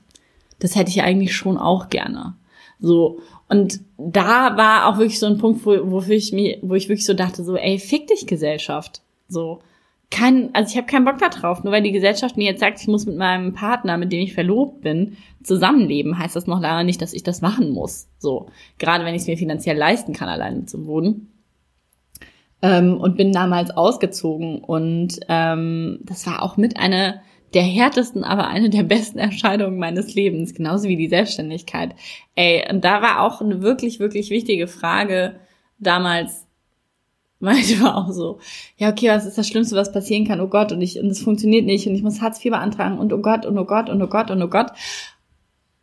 das 0.59 0.77
hätte 0.77 0.91
ich 0.91 1.03
eigentlich 1.03 1.37
schon 1.37 1.59
auch 1.59 1.91
gerne. 1.91 2.35
So. 2.81 3.21
Und 3.49 3.81
da 3.99 4.57
war 4.57 4.87
auch 4.87 4.99
wirklich 4.99 5.19
so 5.19 5.27
ein 5.27 5.39
Punkt, 5.39 5.67
wo, 5.67 5.91
wofür 5.91 6.15
ich 6.17 6.33
mir, 6.33 6.59
wo 6.63 6.75
ich 6.75 6.89
wirklich 6.89 7.07
so 7.07 7.15
dachte, 7.15 7.45
so, 7.45 7.57
ey, 7.57 7.79
fick 7.79 8.07
dich 8.07 8.27
Gesellschaft. 8.27 9.03
So. 9.29 9.61
Kein, 10.13 10.55
also 10.55 10.71
ich 10.71 10.77
habe 10.77 10.87
keinen 10.87 11.07
Bock 11.07 11.19
da 11.19 11.31
drauf. 11.31 11.65
Nur 11.65 11.73
weil 11.73 11.83
die 11.83 11.91
Gesellschaft 11.91 12.37
mir 12.37 12.45
jetzt 12.45 12.61
sagt, 12.61 12.81
ich 12.81 12.87
muss 12.87 13.07
mit 13.07 13.17
meinem 13.17 13.55
Partner, 13.55 13.97
mit 13.97 14.13
dem 14.13 14.21
ich 14.21 14.35
verlobt 14.35 14.83
bin, 14.83 15.17
zusammenleben, 15.43 16.19
heißt 16.19 16.37
das 16.37 16.47
noch 16.47 16.61
lange 16.61 16.85
nicht, 16.85 17.01
dass 17.01 17.15
ich 17.15 17.23
das 17.23 17.41
machen 17.41 17.71
muss. 17.71 18.09
So. 18.19 18.51
Gerade 18.79 19.07
wenn 19.07 19.15
ich 19.15 19.23
es 19.23 19.27
mir 19.27 19.39
finanziell 19.39 19.77
leisten 19.77 20.13
kann, 20.13 20.29
alleine 20.29 20.67
zu 20.67 20.87
wohnen. 20.87 21.33
Ähm, 22.61 22.99
und 22.99 23.17
bin 23.17 23.33
damals 23.33 23.71
ausgezogen. 23.71 24.59
Und 24.59 25.19
ähm, 25.31 26.01
das 26.03 26.27
war 26.27 26.43
auch 26.43 26.59
mit 26.59 26.77
einer 26.77 27.23
der 27.55 27.63
härtesten, 27.63 28.23
aber 28.23 28.49
eine 28.49 28.69
der 28.69 28.83
besten 28.83 29.19
Entscheidungen 29.19 29.79
meines 29.79 30.15
Lebens, 30.15 30.55
genauso 30.55 30.89
wie 30.89 30.97
die 30.97 31.09
Selbstständigkeit. 31.09 31.95
Ey, 32.35 32.65
und 32.71 32.85
da 32.85 33.01
war 33.01 33.23
auch 33.23 33.41
eine 33.41 33.63
wirklich, 33.63 33.99
wirklich 33.99 34.29
wichtige 34.29 34.67
Frage 34.67 35.37
damals, 35.79 36.47
manchmal 37.45 37.93
auch 37.93 38.13
so, 38.13 38.39
ja, 38.79 38.89
okay, 38.89 39.09
was 39.09 39.27
ist 39.27 39.37
das 39.37 39.49
Schlimmste, 39.49 39.75
was 39.75 39.93
passieren 39.93 40.25
kann? 40.25 40.41
Oh 40.41 40.47
Gott, 40.47 40.71
und 40.71 40.81
ich, 40.81 41.01
und 41.01 41.09
es 41.09 41.21
funktioniert 41.21 41.67
nicht, 41.67 41.89
und 41.89 41.95
ich 41.97 42.03
muss 42.03 42.21
Hartz 42.21 42.43
IV 42.43 42.53
beantragen, 42.53 42.99
und 42.99 43.13
oh 43.13 43.19
Gott, 43.19 43.45
und 43.45 43.59
oh 43.59 43.65
Gott, 43.65 43.91
und 43.91 44.01
oh 44.01 44.07
Gott, 44.07 44.31
und 44.31 44.41
oh 44.41 44.49
Gott. 44.49 44.71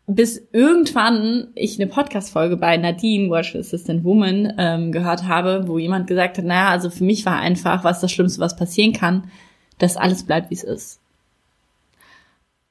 Bis 0.08 0.42
irgendwann 0.54 1.50
ich 1.56 1.78
eine 1.78 1.88
Podcast-Folge 1.88 2.56
bei 2.56 2.78
Nadine, 2.78 3.30
Virtual 3.30 3.60
Assistant 3.60 4.06
Woman, 4.06 4.54
ähm, 4.58 4.94
gehört 4.94 5.28
habe, 5.28 5.68
wo 5.68 5.78
jemand 5.78 6.08
gesagt 6.08 6.38
hat, 6.38 6.46
naja, 6.46 6.70
also 6.70 6.90
für 6.90 7.04
mich 7.04 7.26
war 7.26 7.38
einfach, 7.38 7.84
was 7.84 8.00
das 8.00 8.12
Schlimmste, 8.12 8.40
was 8.40 8.56
passieren 8.56 8.94
kann, 8.94 9.30
dass 9.78 9.98
alles 9.98 10.24
bleibt, 10.24 10.50
wie 10.50 10.56
es 10.56 10.64
ist. 10.64 11.02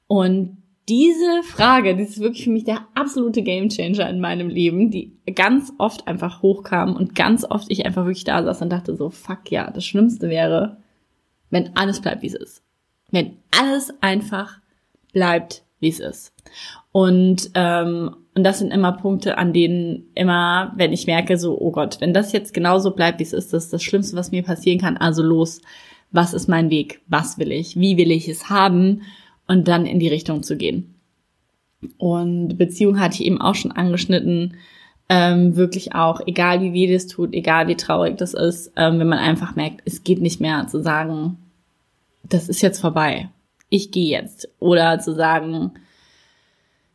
Und 0.07 0.58
diese 0.89 1.43
Frage, 1.43 1.95
die 1.95 2.03
ist 2.03 2.19
wirklich 2.19 2.45
für 2.45 2.49
mich 2.49 2.63
der 2.63 2.87
absolute 2.95 3.43
Gamechanger 3.43 4.09
in 4.09 4.19
meinem 4.19 4.49
Leben, 4.49 4.89
die 4.89 5.13
ganz 5.35 5.71
oft 5.77 6.07
einfach 6.07 6.41
hochkam 6.41 6.95
und 6.95 7.13
ganz 7.13 7.45
oft 7.45 7.67
ich 7.69 7.85
einfach 7.85 8.05
wirklich 8.05 8.23
da 8.23 8.43
saß 8.43 8.63
und 8.63 8.71
dachte 8.71 8.95
so, 8.95 9.09
fuck 9.09 9.51
ja, 9.51 9.69
das 9.69 9.85
Schlimmste 9.85 10.29
wäre, 10.29 10.77
wenn 11.51 11.75
alles 11.75 12.01
bleibt, 12.01 12.23
wie 12.23 12.27
es 12.27 12.33
ist. 12.33 12.63
Wenn 13.11 13.37
alles 13.57 13.93
einfach 14.01 14.59
bleibt, 15.13 15.63
wie 15.79 15.89
es 15.89 15.99
ist. 15.99 16.33
Und, 16.91 17.51
ähm, 17.53 18.15
und 18.35 18.43
das 18.43 18.59
sind 18.59 18.71
immer 18.71 18.93
Punkte, 18.93 19.37
an 19.37 19.53
denen 19.53 20.07
immer, 20.15 20.73
wenn 20.75 20.93
ich 20.93 21.07
merke, 21.07 21.37
so, 21.37 21.59
oh 21.59 21.71
Gott, 21.71 22.01
wenn 22.01 22.13
das 22.13 22.31
jetzt 22.31 22.53
genauso 22.53 22.91
bleibt, 22.91 23.19
wie 23.19 23.23
es 23.23 23.33
ist, 23.33 23.53
das 23.53 23.65
ist 23.65 23.73
das 23.73 23.83
Schlimmste, 23.83 24.17
was 24.17 24.31
mir 24.31 24.43
passieren 24.43 24.79
kann. 24.79 24.97
Also 24.97 25.21
los, 25.21 25.61
was 26.11 26.33
ist 26.33 26.47
mein 26.47 26.69
Weg? 26.69 27.01
Was 27.07 27.37
will 27.37 27.51
ich? 27.51 27.79
Wie 27.79 27.97
will 27.97 28.11
ich 28.11 28.27
es 28.27 28.49
haben? 28.49 29.03
Und 29.49 29.67
dann 29.67 29.85
in 29.85 29.99
die 29.99 30.07
Richtung 30.07 30.43
zu 30.43 30.55
gehen. 30.55 30.93
Und 31.97 32.57
Beziehung 32.57 32.99
hatte 32.99 33.15
ich 33.15 33.25
eben 33.25 33.41
auch 33.41 33.55
schon 33.55 33.71
angeschnitten, 33.71 34.55
ähm, 35.09 35.55
wirklich 35.55 35.95
auch, 35.95 36.21
egal 36.27 36.61
wie 36.61 36.71
weh 36.71 36.93
das 36.93 37.07
tut, 37.07 37.33
egal 37.33 37.67
wie 37.67 37.75
traurig 37.75 38.15
das 38.17 38.35
ist, 38.35 38.71
ähm, 38.75 38.99
wenn 38.99 39.07
man 39.07 39.17
einfach 39.17 39.55
merkt, 39.55 39.81
es 39.85 40.03
geht 40.03 40.21
nicht 40.21 40.39
mehr 40.39 40.67
zu 40.67 40.81
sagen, 40.81 41.37
das 42.23 42.47
ist 42.47 42.61
jetzt 42.61 42.79
vorbei, 42.79 43.29
ich 43.69 43.89
gehe 43.89 44.11
jetzt. 44.11 44.47
Oder 44.59 44.99
zu 44.99 45.15
sagen, 45.15 45.71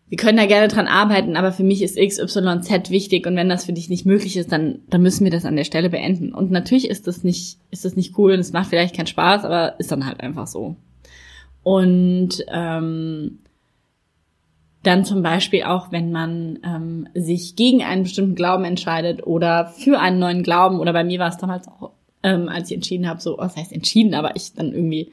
wir 0.09 0.17
können 0.17 0.39
da 0.39 0.47
gerne 0.47 0.69
dran 0.69 0.87
arbeiten, 0.87 1.35
aber 1.35 1.51
für 1.51 1.65
mich 1.65 1.83
ist 1.83 1.97
XYZ 1.97 2.91
wichtig 2.91 3.27
und 3.27 3.35
wenn 3.35 3.49
das 3.49 3.65
für 3.65 3.73
dich 3.73 3.91
nicht 3.91 4.07
möglich 4.07 4.37
ist, 4.37 4.53
dann, 4.53 4.79
dann 4.89 5.03
müssen 5.03 5.25
wir 5.25 5.33
das 5.33 5.45
an 5.45 5.57
der 5.57 5.65
Stelle 5.65 5.91
beenden. 5.91 6.33
Und 6.33 6.53
natürlich 6.53 6.89
ist 6.89 7.09
das 7.09 7.25
nicht, 7.25 7.59
ist 7.73 7.85
das 7.85 7.97
nicht 7.97 8.17
cool 8.17 8.35
und 8.35 8.41
es 8.41 8.53
macht 8.53 8.69
vielleicht 8.69 8.95
keinen 8.95 9.09
Spaß, 9.09 9.45
aber 9.45 9.75
ist 9.81 9.91
dann 9.91 10.07
halt 10.07 10.21
einfach 10.21 10.47
so. 10.47 10.77
Und 11.65 12.45
ähm, 12.49 13.39
dann 14.85 15.05
zum 15.05 15.23
Beispiel 15.23 15.65
auch, 15.65 15.91
wenn 15.91 16.13
man 16.13 16.59
ähm, 16.63 17.09
sich 17.15 17.57
gegen 17.57 17.83
einen 17.83 18.05
bestimmten 18.05 18.35
Glauben 18.35 18.65
entscheidet 18.65 19.27
oder 19.27 19.67
für 19.67 19.99
einen 19.99 20.19
neuen 20.19 20.43
Glauben, 20.43 20.79
oder 20.79 20.93
bei 20.93 21.05
mir 21.05 21.19
war 21.19 21.31
es 21.31 21.39
damals 21.39 21.67
auch, 21.67 21.93
ähm, 22.23 22.49
als 22.49 22.71
ich 22.71 22.77
entschieden 22.77 23.09
habe, 23.09 23.21
so, 23.21 23.37
was 23.39 23.57
heißt 23.57 23.73
entschieden, 23.73 24.15
aber 24.15 24.37
ich 24.37 24.53
dann 24.53 24.73
irgendwie 24.73 25.11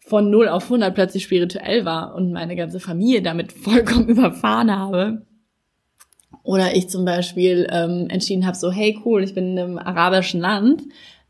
von 0.00 0.30
0 0.30 0.48
auf 0.48 0.64
100 0.64 0.94
plötzlich 0.94 1.22
spirituell 1.22 1.84
war 1.84 2.14
und 2.14 2.32
meine 2.32 2.56
ganze 2.56 2.80
Familie 2.80 3.22
damit 3.22 3.52
vollkommen 3.52 4.08
überfahren 4.08 4.74
habe. 4.74 5.22
Oder 6.42 6.74
ich 6.74 6.88
zum 6.88 7.04
Beispiel 7.04 7.66
ähm, 7.70 8.08
entschieden 8.10 8.46
habe, 8.46 8.56
so, 8.56 8.70
hey 8.70 8.98
cool, 9.04 9.22
ich 9.22 9.34
bin 9.34 9.52
in 9.52 9.58
einem 9.58 9.78
arabischen 9.78 10.40
Land, 10.40 10.82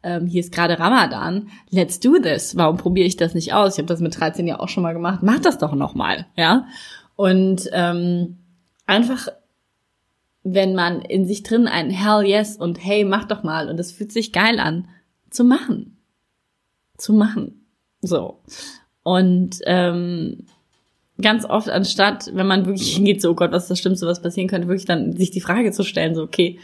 ähm, 0.05 0.27
hier 0.27 0.41
ist 0.41 0.53
gerade 0.53 0.79
Ramadan, 0.79 1.49
let's 1.71 1.99
do 1.99 2.19
this. 2.19 2.57
Warum 2.57 2.77
probiere 2.77 3.07
ich 3.07 3.17
das 3.17 3.35
nicht 3.35 3.55
aus? 3.55 3.75
Ich 3.75 3.79
habe 3.79 3.89
das 3.89 4.01
mit 4.01 4.19
13 4.19 4.47
ja 4.47 4.61
auch 4.61 4.69
schon 4.69 4.83
mal 4.83 4.93
gemacht. 4.93 5.21
Mach 5.23 5.41
das 5.41 5.59
doch 5.59 5.75
noch 5.75 5.95
mal, 5.95 6.27
ja. 6.37 6.67
Und 7.17 7.69
ähm, 7.73 8.39
einfach, 8.87 9.29
wenn 10.43 10.75
man 10.75 11.01
in 11.01 11.27
sich 11.27 11.43
drin 11.43 11.67
ein 11.67 11.91
Hell 11.91 12.27
yes 12.27 12.57
und 12.57 12.85
hey, 12.85 13.05
mach 13.05 13.25
doch 13.25 13.43
mal 13.43 13.69
und 13.69 13.81
es 13.81 13.93
fühlt 13.93 14.13
sich 14.13 14.33
geil 14.33 14.61
an, 14.61 14.89
zu 15.31 15.43
machen, 15.43 15.97
zu 16.99 17.13
machen, 17.13 17.67
so. 18.01 18.43
Und 19.03 19.59
ähm, 19.67 20.47
ganz 21.21 21.45
oft 21.45 21.69
anstatt, 21.69 22.31
wenn 22.35 22.47
man 22.47 22.67
wirklich 22.67 22.97
hingeht, 22.97 23.23
so, 23.23 23.31
oh 23.31 23.35
Gott, 23.35 23.53
was 23.53 23.65
ist 23.65 23.71
das 23.71 23.79
Schlimmste, 23.81 24.07
was 24.07 24.23
passieren 24.23 24.49
könnte, 24.49 24.69
wirklich 24.69 24.87
dann 24.87 25.17
sich 25.17 25.31
die 25.31 25.41
Frage 25.41 25.73
zu 25.73 25.83
stellen, 25.83 26.15
so, 26.15 26.23
okay, 26.23 26.59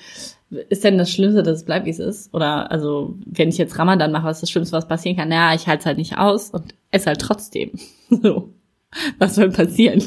ist 0.69 0.83
denn 0.83 0.99
das 0.99 1.11
Schlimmste, 1.11 1.43
dass 1.43 1.59
es 1.59 1.65
bleibt, 1.65 1.87
wie 1.87 1.91
es 1.91 1.99
ist? 1.99 2.35
Oder 2.35 2.71
also, 2.71 3.17
wenn 3.25 3.49
ich 3.49 3.59
jetzt 3.59 3.79
Ramadan 3.79 4.11
mache, 4.11 4.27
was 4.27 4.39
ist 4.39 4.43
das 4.43 4.51
Schlimmste, 4.51 4.77
was 4.77 4.89
passieren 4.89 5.17
kann? 5.17 5.29
Naja, 5.29 5.55
ich 5.55 5.69
halte 5.69 5.81
es 5.81 5.87
halt 5.87 5.99
nicht 5.99 6.19
aus 6.19 6.51
und 6.51 6.75
esse 6.91 7.07
halt 7.07 7.21
trotzdem. 7.21 7.73
so. 8.11 8.53
Was 9.19 9.37
soll 9.37 9.51
passieren? 9.51 10.03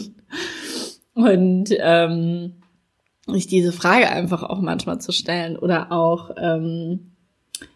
Und 1.14 1.70
ähm, 1.80 2.56
sich 3.28 3.48
diese 3.48 3.72
Frage 3.72 4.10
einfach 4.10 4.44
auch 4.44 4.60
manchmal 4.60 5.00
zu 5.00 5.14
stellen. 5.14 5.56
Oder 5.56 5.94
auch, 5.94 6.32
ähm, 6.38 7.12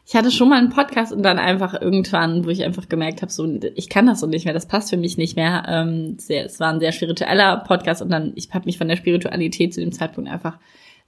ich 0.06 0.16
hatte 0.16 0.32
schon 0.32 0.50
mal 0.50 0.58
einen 0.58 0.70
Podcast 0.70 1.14
und 1.14 1.24
dann 1.24 1.40
einfach 1.40 1.80
irgendwann, 1.80 2.46
wo 2.46 2.50
ich 2.50 2.64
einfach 2.66 2.90
gemerkt 2.90 3.22
habe, 3.22 3.32
so 3.32 3.48
ich 3.76 3.88
kann 3.88 4.08
das 4.08 4.20
so 4.20 4.28
nicht 4.28 4.44
mehr, 4.44 4.54
das 4.54 4.68
passt 4.68 4.90
für 4.90 4.98
mich 4.98 5.18
nicht 5.18 5.38
mehr. 5.38 5.64
Ähm, 5.68 6.18
sehr, 6.20 6.46
es 6.46 6.60
war 6.60 6.74
ein 6.74 6.82
sehr 6.82 6.92
spiritueller 6.92 7.58
Podcast 7.58 8.02
und 8.02 8.10
dann 8.10 8.34
ich 8.36 8.54
habe 8.54 8.66
mich 8.66 8.78
von 8.78 8.90
der 8.90 8.98
Spiritualität 8.98 9.74
zu 9.74 9.80
dem 9.80 9.94
Zeitpunkt 9.94 10.30
einfach 10.30 10.58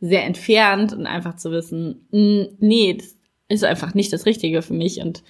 sehr 0.02 0.26
entfernt 0.26 0.94
und 0.94 1.06
einfach 1.06 1.36
zu 1.36 1.52
wissen, 1.52 2.08
mh, 2.12 2.48
nee, 2.60 2.94
das 2.94 3.16
ist 3.50 3.64
einfach 3.64 3.94
nicht 3.94 4.14
das 4.14 4.26
Richtige 4.26 4.62
für 4.62 4.74
mich 4.74 5.02
und 5.02 5.24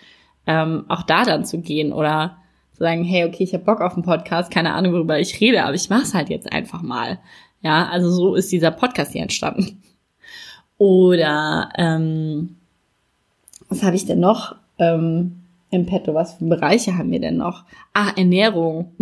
ähm, 0.46 0.86
auch 0.90 1.04
da 1.04 1.24
dann 1.24 1.46
zu 1.46 1.60
gehen 1.60 1.94
oder 1.94 2.38
zu 2.74 2.80
sagen, 2.80 3.04
hey, 3.04 3.26
okay, 3.26 3.44
ich 3.44 3.54
habe 3.54 3.64
Bock 3.64 3.82
auf 3.82 3.94
einen 3.94 4.04
Podcast, 4.04 4.52
keine 4.52 4.74
Ahnung, 4.74 4.94
worüber 4.94 5.20
ich 5.20 5.40
rede, 5.42 5.64
aber 5.64 5.74
ich 5.74 5.90
mach's 5.90 6.14
halt 6.14 6.30
jetzt 6.30 6.52
einfach 6.52 6.82
mal. 6.82 7.20
Ja, 7.62 7.88
also 7.90 8.10
so 8.10 8.36
ist 8.36 8.52
dieser 8.52 8.72
Podcast 8.72 9.12
hier 9.12 9.22
entstanden. 9.22 9.82
Oder 10.78 11.70
ähm, 11.78 12.56
was 13.68 13.84
habe 13.84 13.96
ich 13.96 14.06
denn 14.06 14.22
noch 14.22 14.56
ähm, 14.78 15.44
im 15.72 15.86
Petto? 15.86 16.14
Was 16.14 16.36
für 16.36 16.46
Bereiche 16.46 16.98
haben 16.98 17.12
wir 17.12 17.20
denn 17.20 17.38
noch? 17.38 17.66
Ah, 17.94 18.12
Ernährung. 18.16 18.94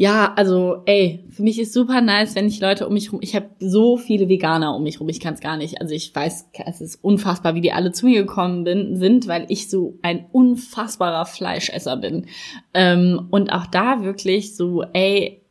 Ja, 0.00 0.32
also, 0.36 0.82
ey, 0.86 1.24
für 1.28 1.42
mich 1.42 1.58
ist 1.58 1.72
super 1.72 2.00
nice, 2.00 2.36
wenn 2.36 2.46
ich 2.46 2.60
Leute 2.60 2.86
um 2.86 2.94
mich 2.94 3.12
rum, 3.12 3.18
ich 3.20 3.34
habe 3.34 3.50
so 3.58 3.96
viele 3.96 4.28
Veganer 4.28 4.76
um 4.76 4.84
mich 4.84 5.00
rum, 5.00 5.08
ich 5.08 5.18
kann 5.18 5.34
es 5.34 5.40
gar 5.40 5.56
nicht. 5.56 5.80
Also 5.80 5.92
ich 5.92 6.14
weiß, 6.14 6.50
es 6.66 6.80
ist 6.80 7.02
unfassbar, 7.02 7.56
wie 7.56 7.60
die 7.60 7.72
alle 7.72 7.90
zu 7.90 8.06
mir 8.06 8.20
gekommen 8.20 8.62
bin, 8.62 8.94
sind, 8.94 9.26
weil 9.26 9.46
ich 9.48 9.68
so 9.68 9.98
ein 10.02 10.26
unfassbarer 10.30 11.26
Fleischesser 11.26 11.96
bin. 11.96 12.26
Ähm, 12.74 13.26
und 13.32 13.52
auch 13.52 13.66
da 13.66 14.04
wirklich 14.04 14.54
so, 14.54 14.84
ey, 14.92 15.42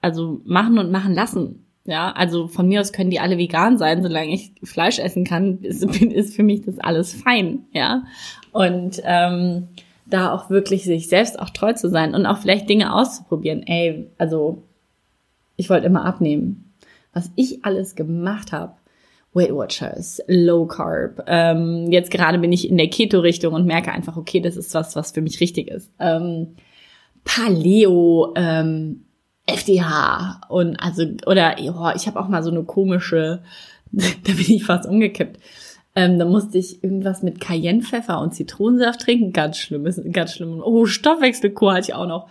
also 0.00 0.40
machen 0.44 0.78
und 0.78 0.92
machen 0.92 1.12
lassen. 1.12 1.66
Ja, 1.86 2.12
also 2.12 2.46
von 2.46 2.68
mir 2.68 2.80
aus 2.80 2.92
können 2.92 3.10
die 3.10 3.18
alle 3.18 3.36
vegan 3.36 3.78
sein, 3.78 4.04
solange 4.04 4.32
ich 4.32 4.52
Fleisch 4.62 5.00
essen 5.00 5.24
kann, 5.24 5.58
ist, 5.62 5.82
ist 6.02 6.36
für 6.36 6.44
mich 6.44 6.62
das 6.62 6.78
alles 6.78 7.12
fein, 7.12 7.64
ja. 7.72 8.04
Und 8.52 9.02
ähm, 9.02 9.70
da 10.06 10.32
auch 10.32 10.50
wirklich 10.50 10.84
sich 10.84 11.08
selbst 11.08 11.38
auch 11.38 11.50
treu 11.50 11.72
zu 11.72 11.88
sein 11.88 12.14
und 12.14 12.26
auch 12.26 12.38
vielleicht 12.38 12.68
Dinge 12.68 12.94
auszuprobieren. 12.94 13.62
Ey, 13.62 14.10
also 14.18 14.62
ich 15.56 15.70
wollte 15.70 15.86
immer 15.86 16.04
abnehmen. 16.04 16.72
Was 17.12 17.30
ich 17.36 17.64
alles 17.64 17.94
gemacht 17.94 18.52
habe. 18.52 18.74
Weight 19.34 19.52
Watchers, 19.52 20.20
Low 20.28 20.64
Carb. 20.66 21.24
Ähm, 21.26 21.90
jetzt 21.90 22.10
gerade 22.10 22.38
bin 22.38 22.52
ich 22.52 22.68
in 22.68 22.76
der 22.76 22.88
Keto-Richtung 22.88 23.52
und 23.52 23.66
merke 23.66 23.90
einfach, 23.90 24.16
okay, 24.16 24.40
das 24.40 24.56
ist 24.56 24.74
was, 24.74 24.94
was 24.94 25.10
für 25.10 25.22
mich 25.22 25.40
richtig 25.40 25.68
ist. 25.68 25.90
Ähm, 25.98 26.54
Paleo, 27.24 28.32
ähm, 28.36 29.04
FDH 29.46 30.40
und 30.48 30.76
also 30.76 31.04
oder 31.26 31.56
oh, 31.58 31.90
ich 31.94 32.06
habe 32.06 32.18
auch 32.18 32.28
mal 32.28 32.42
so 32.42 32.50
eine 32.50 32.62
komische, 32.62 33.42
da 33.92 34.32
bin 34.32 34.38
ich 34.38 34.64
fast 34.64 34.88
umgekippt. 34.88 35.38
Ähm, 35.96 36.18
da 36.18 36.24
musste 36.24 36.58
ich 36.58 36.82
irgendwas 36.82 37.22
mit 37.22 37.40
Cayennepfeffer 37.40 38.20
und 38.20 38.34
Zitronensaft 38.34 39.00
trinken. 39.00 39.32
Ganz 39.32 39.58
schlimm, 39.58 39.86
ist 39.86 40.02
ganz 40.12 40.34
schlimm. 40.34 40.60
Oh, 40.64 40.86
Stoffwechselkur 40.86 41.72
hatte 41.72 41.90
ich 41.90 41.94
auch 41.94 42.08
noch. 42.08 42.28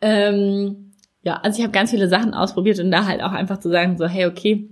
Ähm, 0.00 0.92
ja, 1.22 1.36
also 1.42 1.58
ich 1.58 1.62
habe 1.62 1.72
ganz 1.72 1.90
viele 1.90 2.08
Sachen 2.08 2.34
ausprobiert 2.34 2.78
und 2.80 2.90
da 2.90 3.06
halt 3.06 3.22
auch 3.22 3.32
einfach 3.32 3.58
zu 3.60 3.68
sagen, 3.68 3.98
so, 3.98 4.06
hey, 4.06 4.26
okay, 4.26 4.70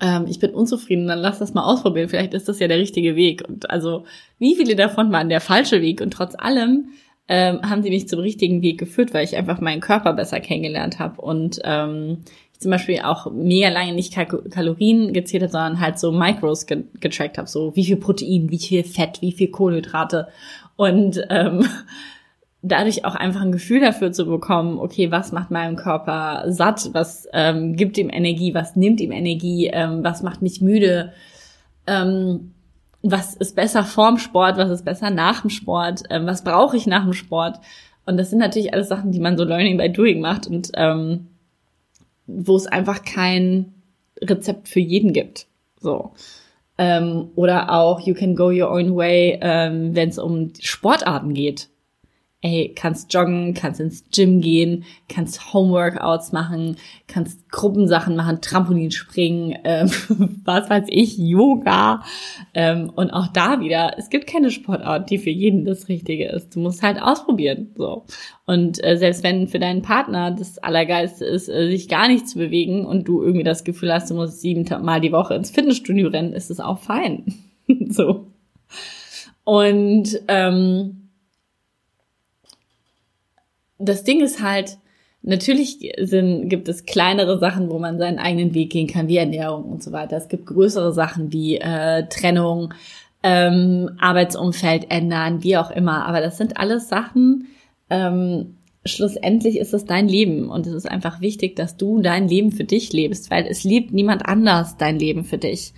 ähm, 0.00 0.26
ich 0.28 0.38
bin 0.38 0.54
unzufrieden, 0.54 1.08
dann 1.08 1.18
lass 1.18 1.38
das 1.38 1.54
mal 1.54 1.64
ausprobieren. 1.64 2.08
Vielleicht 2.08 2.34
ist 2.34 2.48
das 2.48 2.58
ja 2.60 2.68
der 2.68 2.78
richtige 2.78 3.16
Weg. 3.16 3.42
Und 3.48 3.70
also, 3.70 4.04
wie 4.38 4.54
viele 4.54 4.76
davon 4.76 5.10
waren 5.12 5.28
der 5.28 5.40
falsche 5.40 5.82
Weg? 5.82 6.00
Und 6.00 6.12
trotz 6.12 6.34
allem 6.36 6.90
ähm, 7.28 7.60
haben 7.62 7.82
sie 7.82 7.90
mich 7.90 8.08
zum 8.08 8.20
richtigen 8.20 8.62
Weg 8.62 8.78
geführt, 8.78 9.14
weil 9.14 9.24
ich 9.24 9.36
einfach 9.36 9.60
meinen 9.60 9.80
Körper 9.80 10.12
besser 10.12 10.40
kennengelernt 10.40 10.98
habe 10.98 11.20
und 11.20 11.60
ähm, 11.64 12.18
zum 12.62 12.70
Beispiel 12.70 13.00
auch 13.00 13.30
mega 13.30 13.68
lange 13.68 13.92
nicht 13.92 14.14
Kalorien 14.14 15.12
gezählt 15.12 15.42
habe, 15.42 15.52
sondern 15.52 15.80
halt 15.80 15.98
so 15.98 16.12
Micros 16.12 16.66
getrackt 16.66 17.38
habe, 17.38 17.48
so 17.48 17.74
wie 17.76 17.84
viel 17.84 17.96
Protein, 17.96 18.50
wie 18.50 18.58
viel 18.58 18.84
Fett, 18.84 19.20
wie 19.20 19.32
viel 19.32 19.50
Kohlenhydrate. 19.50 20.28
Und 20.76 21.22
ähm, 21.30 21.66
dadurch 22.62 23.04
auch 23.04 23.14
einfach 23.14 23.42
ein 23.42 23.52
Gefühl 23.52 23.80
dafür 23.80 24.12
zu 24.12 24.24
bekommen, 24.26 24.78
okay, 24.78 25.10
was 25.10 25.32
macht 25.32 25.50
meinem 25.50 25.76
Körper 25.76 26.44
satt, 26.46 26.90
was 26.92 27.28
ähm, 27.32 27.74
gibt 27.74 27.98
ihm 27.98 28.08
Energie, 28.08 28.54
was 28.54 28.76
nimmt 28.76 29.00
ihm 29.00 29.12
Energie, 29.12 29.66
ähm, 29.72 30.04
was 30.04 30.22
macht 30.22 30.42
mich 30.42 30.60
müde, 30.60 31.12
ähm, 31.86 32.52
was 33.02 33.34
ist 33.34 33.56
besser 33.56 33.82
vorm 33.82 34.18
Sport, 34.18 34.56
was 34.56 34.70
ist 34.70 34.84
besser 34.84 35.10
nach 35.10 35.40
dem 35.40 35.50
Sport, 35.50 36.04
ähm, 36.10 36.26
was 36.26 36.44
brauche 36.44 36.76
ich 36.76 36.86
nach 36.86 37.02
dem 37.02 37.12
Sport. 37.12 37.58
Und 38.06 38.16
das 38.16 38.30
sind 38.30 38.38
natürlich 38.38 38.72
alles 38.72 38.88
Sachen, 38.88 39.12
die 39.12 39.20
man 39.20 39.36
so 39.36 39.44
Learning 39.44 39.76
by 39.76 39.90
Doing 39.90 40.20
macht. 40.20 40.46
Und 40.46 40.70
ähm, 40.74 41.28
wo 42.26 42.56
es 42.56 42.66
einfach 42.66 43.04
kein 43.04 43.74
Rezept 44.20 44.68
für 44.68 44.80
jeden 44.80 45.12
gibt. 45.12 45.46
So. 45.80 46.12
Ähm, 46.78 47.30
oder 47.34 47.70
auch 47.70 48.00
You 48.00 48.14
Can 48.14 48.34
Go 48.34 48.48
Your 48.48 48.70
Own 48.70 48.96
Way, 48.96 49.38
ähm, 49.42 49.94
wenn 49.94 50.08
es 50.08 50.18
um 50.18 50.52
Sportarten 50.60 51.34
geht 51.34 51.68
ey, 52.42 52.72
kannst 52.74 53.14
joggen, 53.14 53.54
kannst 53.54 53.80
ins 53.80 54.04
Gym 54.10 54.40
gehen, 54.40 54.84
kannst 55.08 55.54
Homeworkouts 55.54 56.32
machen, 56.32 56.76
kannst 57.06 57.48
Gruppensachen 57.50 58.16
machen, 58.16 58.40
Trampolin 58.42 58.90
springen, 58.90 59.56
ähm, 59.64 59.90
was 60.44 60.68
weiß 60.68 60.86
ich, 60.88 61.16
Yoga. 61.16 62.02
Ähm, 62.52 62.90
und 62.94 63.10
auch 63.10 63.28
da 63.28 63.60
wieder, 63.60 63.94
es 63.96 64.10
gibt 64.10 64.26
keine 64.26 64.50
Sportart, 64.50 65.08
die 65.08 65.18
für 65.18 65.30
jeden 65.30 65.64
das 65.64 65.88
Richtige 65.88 66.28
ist. 66.28 66.56
Du 66.56 66.60
musst 66.60 66.82
halt 66.82 67.00
ausprobieren. 67.00 67.70
so. 67.76 68.04
Und 68.44 68.82
äh, 68.84 68.96
selbst 68.96 69.22
wenn 69.22 69.46
für 69.46 69.60
deinen 69.60 69.82
Partner 69.82 70.32
das 70.32 70.58
Allergeilste 70.58 71.24
ist, 71.24 71.48
äh, 71.48 71.70
sich 71.70 71.88
gar 71.88 72.08
nicht 72.08 72.28
zu 72.28 72.38
bewegen 72.38 72.84
und 72.84 73.06
du 73.06 73.22
irgendwie 73.22 73.44
das 73.44 73.62
Gefühl 73.62 73.92
hast, 73.92 74.10
du 74.10 74.14
musst 74.14 74.40
sieben 74.40 74.66
Mal 74.84 75.00
die 75.00 75.12
Woche 75.12 75.34
ins 75.34 75.50
Fitnessstudio 75.50 76.08
rennen, 76.08 76.32
ist 76.32 76.50
es 76.50 76.58
auch 76.58 76.80
fein. 76.80 77.24
so. 77.88 78.26
Und 79.44 80.20
ähm, 80.26 81.01
das 83.82 84.04
Ding 84.04 84.20
ist 84.20 84.42
halt, 84.42 84.78
natürlich 85.22 85.78
sind, 85.98 86.48
gibt 86.48 86.68
es 86.68 86.84
kleinere 86.84 87.38
Sachen, 87.38 87.70
wo 87.70 87.78
man 87.78 87.98
seinen 87.98 88.18
eigenen 88.18 88.54
Weg 88.54 88.70
gehen 88.70 88.88
kann, 88.88 89.08
wie 89.08 89.16
Ernährung 89.16 89.64
und 89.64 89.82
so 89.82 89.92
weiter. 89.92 90.16
Es 90.16 90.28
gibt 90.28 90.46
größere 90.46 90.92
Sachen 90.92 91.32
wie 91.32 91.58
äh, 91.58 92.06
Trennung, 92.08 92.74
ähm, 93.22 93.90
Arbeitsumfeld 93.98 94.90
ändern, 94.90 95.42
wie 95.42 95.56
auch 95.56 95.70
immer. 95.70 96.06
Aber 96.06 96.20
das 96.20 96.38
sind 96.38 96.56
alles 96.56 96.88
Sachen, 96.88 97.46
ähm, 97.88 98.56
schlussendlich 98.84 99.58
ist 99.58 99.74
es 99.74 99.84
dein 99.84 100.08
Leben 100.08 100.48
und 100.48 100.66
es 100.66 100.74
ist 100.74 100.90
einfach 100.90 101.20
wichtig, 101.20 101.56
dass 101.56 101.76
du 101.76 102.00
dein 102.00 102.28
Leben 102.28 102.50
für 102.50 102.64
dich 102.64 102.92
lebst, 102.92 103.30
weil 103.30 103.46
es 103.46 103.64
liebt 103.64 103.92
niemand 103.92 104.26
anders 104.26 104.76
dein 104.76 104.98
Leben 104.98 105.24
für 105.24 105.38
dich. 105.38 105.72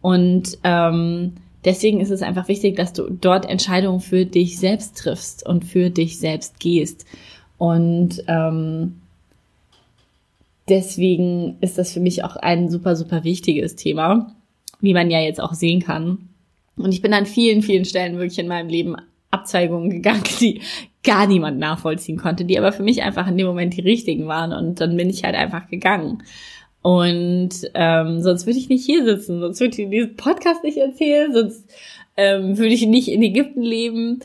Und 0.00 0.58
ähm, 0.64 1.34
deswegen 1.64 2.00
ist 2.00 2.10
es 2.10 2.22
einfach 2.22 2.48
wichtig, 2.48 2.76
dass 2.76 2.92
du 2.92 3.08
dort 3.10 3.48
Entscheidungen 3.48 4.00
für 4.00 4.26
dich 4.26 4.58
selbst 4.58 4.98
triffst 4.98 5.46
und 5.46 5.64
für 5.64 5.90
dich 5.90 6.18
selbst 6.18 6.58
gehst. 6.58 7.04
Und 7.58 8.22
ähm, 8.28 9.00
deswegen 10.68 11.56
ist 11.60 11.76
das 11.76 11.92
für 11.92 12.00
mich 12.00 12.24
auch 12.24 12.36
ein 12.36 12.68
super, 12.70 12.96
super 12.96 13.24
wichtiges 13.24 13.76
Thema, 13.76 14.34
wie 14.80 14.94
man 14.94 15.10
ja 15.10 15.20
jetzt 15.20 15.40
auch 15.40 15.54
sehen 15.54 15.82
kann. 15.82 16.28
Und 16.76 16.92
ich 16.92 17.02
bin 17.02 17.12
an 17.12 17.26
vielen, 17.26 17.62
vielen 17.62 17.84
Stellen 17.84 18.18
wirklich 18.18 18.38
in 18.38 18.48
meinem 18.48 18.68
Leben 18.68 18.96
Abzweigungen 19.30 19.90
gegangen, 19.90 20.22
die 20.40 20.62
gar 21.02 21.26
niemand 21.26 21.58
nachvollziehen 21.58 22.16
konnte, 22.16 22.44
die 22.44 22.58
aber 22.58 22.72
für 22.72 22.82
mich 22.82 23.02
einfach 23.02 23.26
in 23.28 23.36
dem 23.36 23.46
Moment 23.46 23.76
die 23.76 23.82
richtigen 23.82 24.26
waren. 24.26 24.52
Und 24.52 24.80
dann 24.80 24.96
bin 24.96 25.10
ich 25.10 25.24
halt 25.24 25.34
einfach 25.34 25.68
gegangen. 25.68 26.22
Und 26.82 27.50
ähm, 27.74 28.22
sonst 28.22 28.46
würde 28.46 28.58
ich 28.58 28.68
nicht 28.68 28.86
hier 28.86 29.04
sitzen, 29.04 29.40
sonst 29.40 29.60
würde 29.60 29.82
ich 29.82 29.90
diesen 29.90 30.16
Podcast 30.16 30.62
nicht 30.62 30.78
erzählen, 30.78 31.32
sonst 31.32 31.68
ähm, 32.16 32.56
würde 32.56 32.72
ich 32.72 32.86
nicht 32.86 33.08
in 33.08 33.22
Ägypten 33.22 33.62
leben 33.62 34.20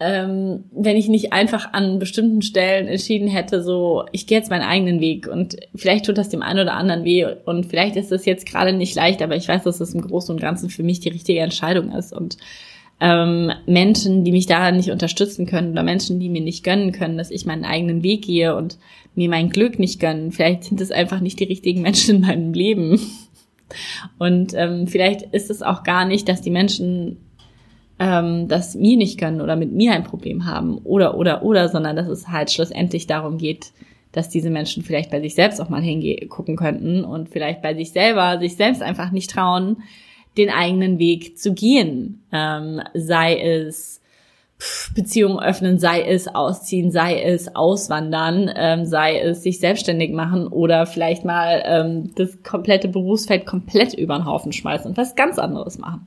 ähm, 0.00 0.64
wenn 0.72 0.96
ich 0.96 1.08
nicht 1.08 1.34
einfach 1.34 1.74
an 1.74 1.98
bestimmten 1.98 2.40
Stellen 2.40 2.88
entschieden 2.88 3.28
hätte, 3.28 3.62
so, 3.62 4.04
ich 4.12 4.26
gehe 4.26 4.38
jetzt 4.38 4.48
meinen 4.48 4.62
eigenen 4.62 5.00
Weg 5.00 5.28
und 5.28 5.56
vielleicht 5.74 6.06
tut 6.06 6.16
das 6.16 6.30
dem 6.30 6.42
einen 6.42 6.60
oder 6.60 6.72
anderen 6.72 7.04
weh 7.04 7.26
und 7.44 7.66
vielleicht 7.66 7.96
ist 7.96 8.10
das 8.10 8.24
jetzt 8.24 8.46
gerade 8.46 8.72
nicht 8.72 8.94
leicht, 8.94 9.20
aber 9.20 9.36
ich 9.36 9.46
weiß, 9.46 9.64
dass 9.64 9.76
das 9.76 9.92
im 9.92 10.00
Großen 10.00 10.34
und 10.34 10.40
Ganzen 10.40 10.70
für 10.70 10.82
mich 10.82 11.00
die 11.00 11.10
richtige 11.10 11.40
Entscheidung 11.40 11.92
ist 11.92 12.14
und 12.14 12.38
ähm, 12.98 13.52
Menschen, 13.66 14.24
die 14.24 14.32
mich 14.32 14.46
daran 14.46 14.76
nicht 14.76 14.90
unterstützen 14.90 15.44
können 15.44 15.72
oder 15.72 15.82
Menschen, 15.82 16.18
die 16.18 16.30
mir 16.30 16.42
nicht 16.42 16.64
gönnen 16.64 16.92
können, 16.92 17.18
dass 17.18 17.30
ich 17.30 17.44
meinen 17.44 17.66
eigenen 17.66 18.02
Weg 18.02 18.22
gehe 18.22 18.56
und 18.56 18.78
mir 19.14 19.28
mein 19.28 19.50
Glück 19.50 19.78
nicht 19.78 20.00
gönnen, 20.00 20.32
vielleicht 20.32 20.64
sind 20.64 20.80
es 20.80 20.90
einfach 20.90 21.20
nicht 21.20 21.38
die 21.40 21.44
richtigen 21.44 21.82
Menschen 21.82 22.16
in 22.16 22.20
meinem 22.22 22.52
Leben. 22.54 22.98
Und 24.18 24.52
ähm, 24.54 24.88
vielleicht 24.88 25.22
ist 25.32 25.48
es 25.48 25.62
auch 25.62 25.84
gar 25.84 26.04
nicht, 26.04 26.28
dass 26.28 26.42
die 26.42 26.50
Menschen 26.50 27.18
ähm, 28.00 28.48
das 28.48 28.74
mir 28.74 28.96
nicht 28.96 29.20
können 29.20 29.42
oder 29.42 29.54
mit 29.54 29.72
mir 29.72 29.92
ein 29.92 30.04
Problem 30.04 30.46
haben 30.46 30.78
oder, 30.78 31.16
oder, 31.16 31.42
oder, 31.44 31.68
sondern 31.68 31.94
dass 31.94 32.08
es 32.08 32.28
halt 32.28 32.50
schlussendlich 32.50 33.06
darum 33.06 33.36
geht, 33.36 33.72
dass 34.10 34.30
diese 34.30 34.50
Menschen 34.50 34.82
vielleicht 34.82 35.10
bei 35.10 35.20
sich 35.20 35.34
selbst 35.34 35.60
auch 35.60 35.68
mal 35.68 35.82
hingucken 35.82 36.56
könnten 36.56 37.04
und 37.04 37.28
vielleicht 37.28 37.62
bei 37.62 37.74
sich 37.74 37.92
selber, 37.92 38.40
sich 38.40 38.56
selbst 38.56 38.82
einfach 38.82 39.12
nicht 39.12 39.30
trauen, 39.30 39.82
den 40.36 40.48
eigenen 40.48 40.98
Weg 40.98 41.38
zu 41.38 41.52
gehen. 41.52 42.22
Ähm, 42.32 42.80
sei 42.94 43.38
es 43.38 44.00
Beziehungen 44.94 45.38
öffnen, 45.38 45.78
sei 45.78 46.02
es 46.02 46.26
ausziehen, 46.26 46.90
sei 46.90 47.22
es 47.22 47.54
auswandern, 47.54 48.50
ähm, 48.54 48.86
sei 48.86 49.18
es 49.18 49.42
sich 49.42 49.60
selbstständig 49.60 50.12
machen 50.12 50.46
oder 50.46 50.86
vielleicht 50.86 51.24
mal 51.24 51.62
ähm, 51.64 52.14
das 52.16 52.42
komplette 52.42 52.88
Berufsfeld 52.88 53.46
komplett 53.46 53.94
über 53.94 54.16
den 54.16 54.26
Haufen 54.26 54.52
schmeißen 54.52 54.90
und 54.90 54.96
was 54.96 55.16
ganz 55.16 55.38
anderes 55.38 55.78
machen. 55.78 56.06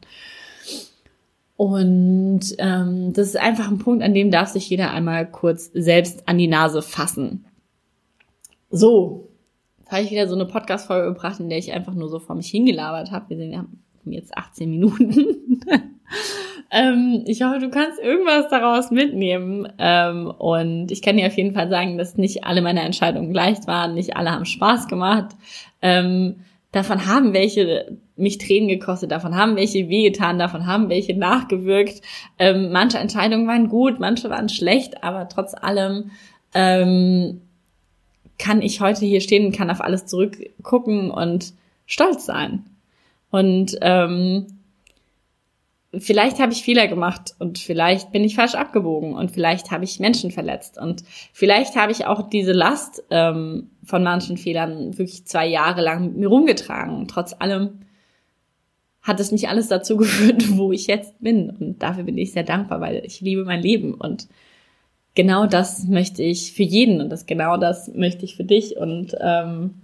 Und 1.56 2.42
ähm, 2.58 3.14
das 3.14 3.28
ist 3.28 3.38
einfach 3.38 3.70
ein 3.70 3.78
Punkt, 3.78 4.04
an 4.04 4.14
dem 4.14 4.32
darf 4.32 4.50
sich 4.50 4.70
jeder 4.70 4.92
einmal 4.92 5.30
kurz 5.30 5.70
selbst 5.74 6.28
an 6.28 6.38
die 6.38 6.48
Nase 6.48 6.82
fassen. 6.82 7.46
So, 8.70 9.30
jetzt 9.80 9.92
habe 9.92 10.02
ich 10.02 10.12
wieder 10.12 10.28
so 10.28 10.36
eine 10.36 10.46
Podcast-Folge 10.46 11.14
gebracht, 11.14 11.40
in 11.40 11.50
der 11.50 11.60
ich 11.60 11.72
einfach 11.72 11.94
nur 11.94 12.10
so 12.10 12.20
vor 12.20 12.36
mich 12.36 12.48
hingelabert 12.48 13.12
habe. 13.12 13.30
Wir 13.30 13.38
sehen, 13.38 13.58
haben 13.58 13.84
jetzt 14.06 14.36
18 14.36 14.70
Minuten. 14.70 15.62
ähm, 16.72 17.24
ich 17.28 17.44
hoffe, 17.44 17.60
du 17.60 17.70
kannst 17.70 18.00
irgendwas 18.00 18.50
daraus 18.50 18.90
mitnehmen. 18.90 19.72
Ähm, 19.78 20.34
und 20.38 20.92
ich 20.92 21.04
kann 21.04 21.18
dir 21.18 21.28
auf 21.28 21.38
jeden 21.38 21.54
Fall 21.54 21.70
sagen, 21.70 22.00
dass 22.00 22.18
nicht 22.18 22.46
alle 22.46 22.64
meine 22.64 22.82
Entscheidungen 22.82 23.34
leicht 23.34 23.68
waren, 23.68 23.94
nicht 23.94 24.18
alle 24.18 24.32
haben 24.32 24.46
Spaß 24.46 24.88
gemacht. 24.88 25.36
Ähm, 25.84 26.38
davon 26.72 27.06
haben 27.06 27.34
welche 27.34 28.00
mich 28.16 28.38
Tränen 28.38 28.68
gekostet, 28.68 29.12
davon 29.12 29.36
haben 29.36 29.56
welche 29.56 29.90
wehgetan, 29.90 30.40
davon 30.40 30.68
haben 30.68 30.90
welche 30.90 31.18
nachgewirkt. 31.18 32.02
Ähm, 32.38 32.72
manche 32.72 33.00
Entscheidungen 33.00 33.48
waren 33.48 33.70
gut, 33.70 34.00
manche 34.00 34.30
waren 34.30 34.50
schlecht, 34.50 35.04
aber 35.04 35.28
trotz 35.30 35.54
allem 35.54 36.12
ähm, 36.54 37.42
kann 38.38 38.62
ich 38.62 38.82
heute 38.82 39.06
hier 39.06 39.22
stehen 39.22 39.52
kann 39.52 39.70
auf 39.70 39.82
alles 39.82 40.06
zurückgucken 40.06 41.10
und 41.10 41.54
stolz 41.86 42.26
sein. 42.26 42.66
Und 43.32 43.78
ähm, 43.82 44.48
vielleicht 45.98 46.40
habe 46.40 46.54
ich 46.54 46.64
Fehler 46.64 46.88
gemacht 46.88 47.36
und 47.40 47.60
vielleicht 47.60 48.12
bin 48.12 48.24
ich 48.24 48.36
falsch 48.36 48.56
abgebogen 48.56 49.14
und 49.14 49.32
vielleicht 49.32 49.72
habe 49.72 49.84
ich 49.84 50.00
Menschen 50.00 50.32
verletzt 50.32 50.78
und 50.78 51.04
vielleicht 51.34 51.76
habe 51.76 51.92
ich 51.92 52.06
auch 52.06 52.30
diese 52.30 52.52
Last 52.52 53.04
ähm, 53.10 53.70
von 53.84 54.04
manchen 54.04 54.38
Fehlern 54.38 54.98
wirklich 54.98 55.26
zwei 55.26 55.48
Jahre 55.48 55.82
lang 55.82 56.04
mit 56.06 56.18
mir 56.18 56.28
rumgetragen. 56.28 57.08
Trotz 57.08 57.36
allem 57.38 57.80
hat 59.04 59.20
es 59.20 59.32
nicht 59.32 59.50
alles 59.50 59.68
dazu 59.68 59.98
geführt, 59.98 60.58
wo 60.58 60.72
ich 60.72 60.88
jetzt 60.88 61.14
bin. 61.20 61.50
Und 61.50 61.84
dafür 61.84 62.04
bin 62.04 62.18
ich 62.18 62.32
sehr 62.32 62.44
dankbar, 62.44 62.82
weil 62.82 63.04
ich 63.06 63.22
liebe 63.22 63.44
mein 63.44 63.62
Leben. 63.62 63.94
Und 63.94 64.28
genau 65.14 65.46
das 65.46 65.86
möchte 65.86 66.24
ich 66.24 66.54
für 66.54 66.64
jeden 66.64 67.02
und 67.02 67.10
das 67.10 67.26
genau 67.26 67.58
das 67.58 67.94
möchte 67.94 68.26
ich 68.26 68.36
für 68.36 68.46
dich. 68.46 68.78
Und 68.78 69.16
ähm, 69.22 69.76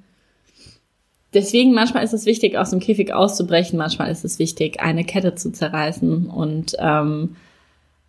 deswegen 1.34 1.74
manchmal 1.74 2.04
ist 2.04 2.14
es 2.14 2.26
wichtig, 2.26 2.58
aus 2.58 2.72
dem 2.72 2.80
Käfig 2.80 3.14
auszubrechen. 3.14 3.78
Manchmal 3.78 4.10
ist 4.10 4.26
es 4.26 4.40
wichtig, 4.40 4.80
eine 4.80 5.04
Kette 5.04 5.36
zu 5.36 5.52
zerreißen. 5.52 6.28
Und 6.28 6.76
ähm, 6.80 7.36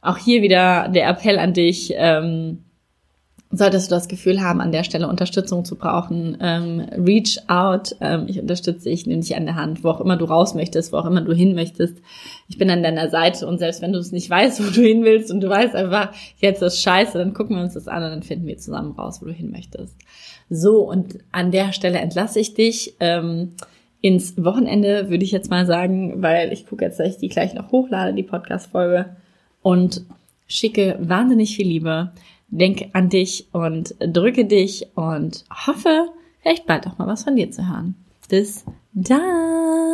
auch 0.01 0.17
hier 0.17 0.43
wieder 0.43 0.89
der 0.89 1.09
Appell 1.09 1.39
an 1.39 1.53
dich. 1.53 1.93
Ähm, 1.97 2.65
Solltest 3.53 3.91
du 3.91 3.97
das 3.97 4.07
Gefühl 4.07 4.41
haben, 4.41 4.61
an 4.61 4.71
der 4.71 4.85
Stelle 4.85 5.09
Unterstützung 5.09 5.65
zu 5.65 5.75
brauchen, 5.75 6.39
ähm, 6.41 6.87
reach 7.05 7.37
out. 7.49 7.97
Ähm, 8.01 8.27
ich 8.29 8.41
unterstütze 8.41 8.89
dich, 8.89 9.07
nehme 9.07 9.23
dich 9.23 9.35
an 9.35 9.45
der 9.45 9.57
Hand, 9.57 9.83
wo 9.83 9.89
auch 9.89 10.01
immer 10.01 10.17
du 10.17 10.25
raus 10.25 10.55
möchtest, 10.55 10.93
wo 10.93 10.99
auch 10.99 11.05
immer 11.05 11.21
du 11.21 11.33
hin 11.33 11.57
möchtest. 11.57 11.97
Ich 12.49 12.59
bin 12.59 12.71
an 12.71 12.85
deiner 12.85 13.11
Seite 13.11 13.49
und 13.49 13.59
selbst 13.59 13.83
wenn 13.83 13.93
du 13.93 13.99
es 13.99 14.13
nicht 14.13 14.31
weißt, 14.31 14.65
wo 14.65 14.71
du 14.71 14.83
hin 14.83 15.03
willst 15.03 15.33
und 15.33 15.41
du 15.41 15.49
weißt 15.49 15.75
einfach, 15.75 16.13
jetzt 16.39 16.63
ist 16.63 16.81
scheiße, 16.81 17.19
dann 17.19 17.35
gucken 17.35 17.57
wir 17.57 17.65
uns 17.65 17.75
das 17.75 17.89
an 17.89 18.05
und 18.05 18.11
dann 18.11 18.23
finden 18.23 18.47
wir 18.47 18.57
zusammen 18.57 18.93
raus, 18.93 19.21
wo 19.21 19.27
du 19.27 19.33
hin 19.33 19.51
möchtest. 19.51 19.97
So, 20.49 20.89
und 20.89 21.19
an 21.33 21.51
der 21.51 21.73
Stelle 21.73 21.99
entlasse 21.99 22.39
ich 22.39 22.55
dich. 22.55 22.95
Ähm, 23.01 23.55
ins 24.01 24.43
Wochenende 24.43 25.11
würde 25.11 25.25
ich 25.25 25.33
jetzt 25.33 25.51
mal 25.51 25.67
sagen, 25.67 26.23
weil 26.23 26.53
ich 26.53 26.67
gucke 26.67 26.85
jetzt, 26.85 27.01
dass 27.01 27.09
ich 27.09 27.19
die 27.19 27.29
gleich 27.29 27.55
noch 27.55 27.73
hochlade, 27.73 28.15
die 28.15 28.23
Podcast-Folge 28.23 29.17
und 29.63 30.03
schicke 30.47 30.97
wahnsinnig 31.01 31.57
viel 31.57 31.67
Liebe 31.67 32.13
denk 32.51 32.91
an 32.93 33.09
dich 33.09 33.49
und 33.53 33.95
drücke 34.01 34.45
dich 34.45 34.89
und 34.95 35.45
hoffe, 35.67 36.09
vielleicht 36.43 36.67
bald 36.67 36.87
auch 36.87 36.99
mal 36.99 37.07
was 37.07 37.25
von 37.25 37.37
dir 37.37 37.51
zu 37.51 37.69
hören. 37.69 37.95
Bis 38.29 38.65
dann! 38.93 39.90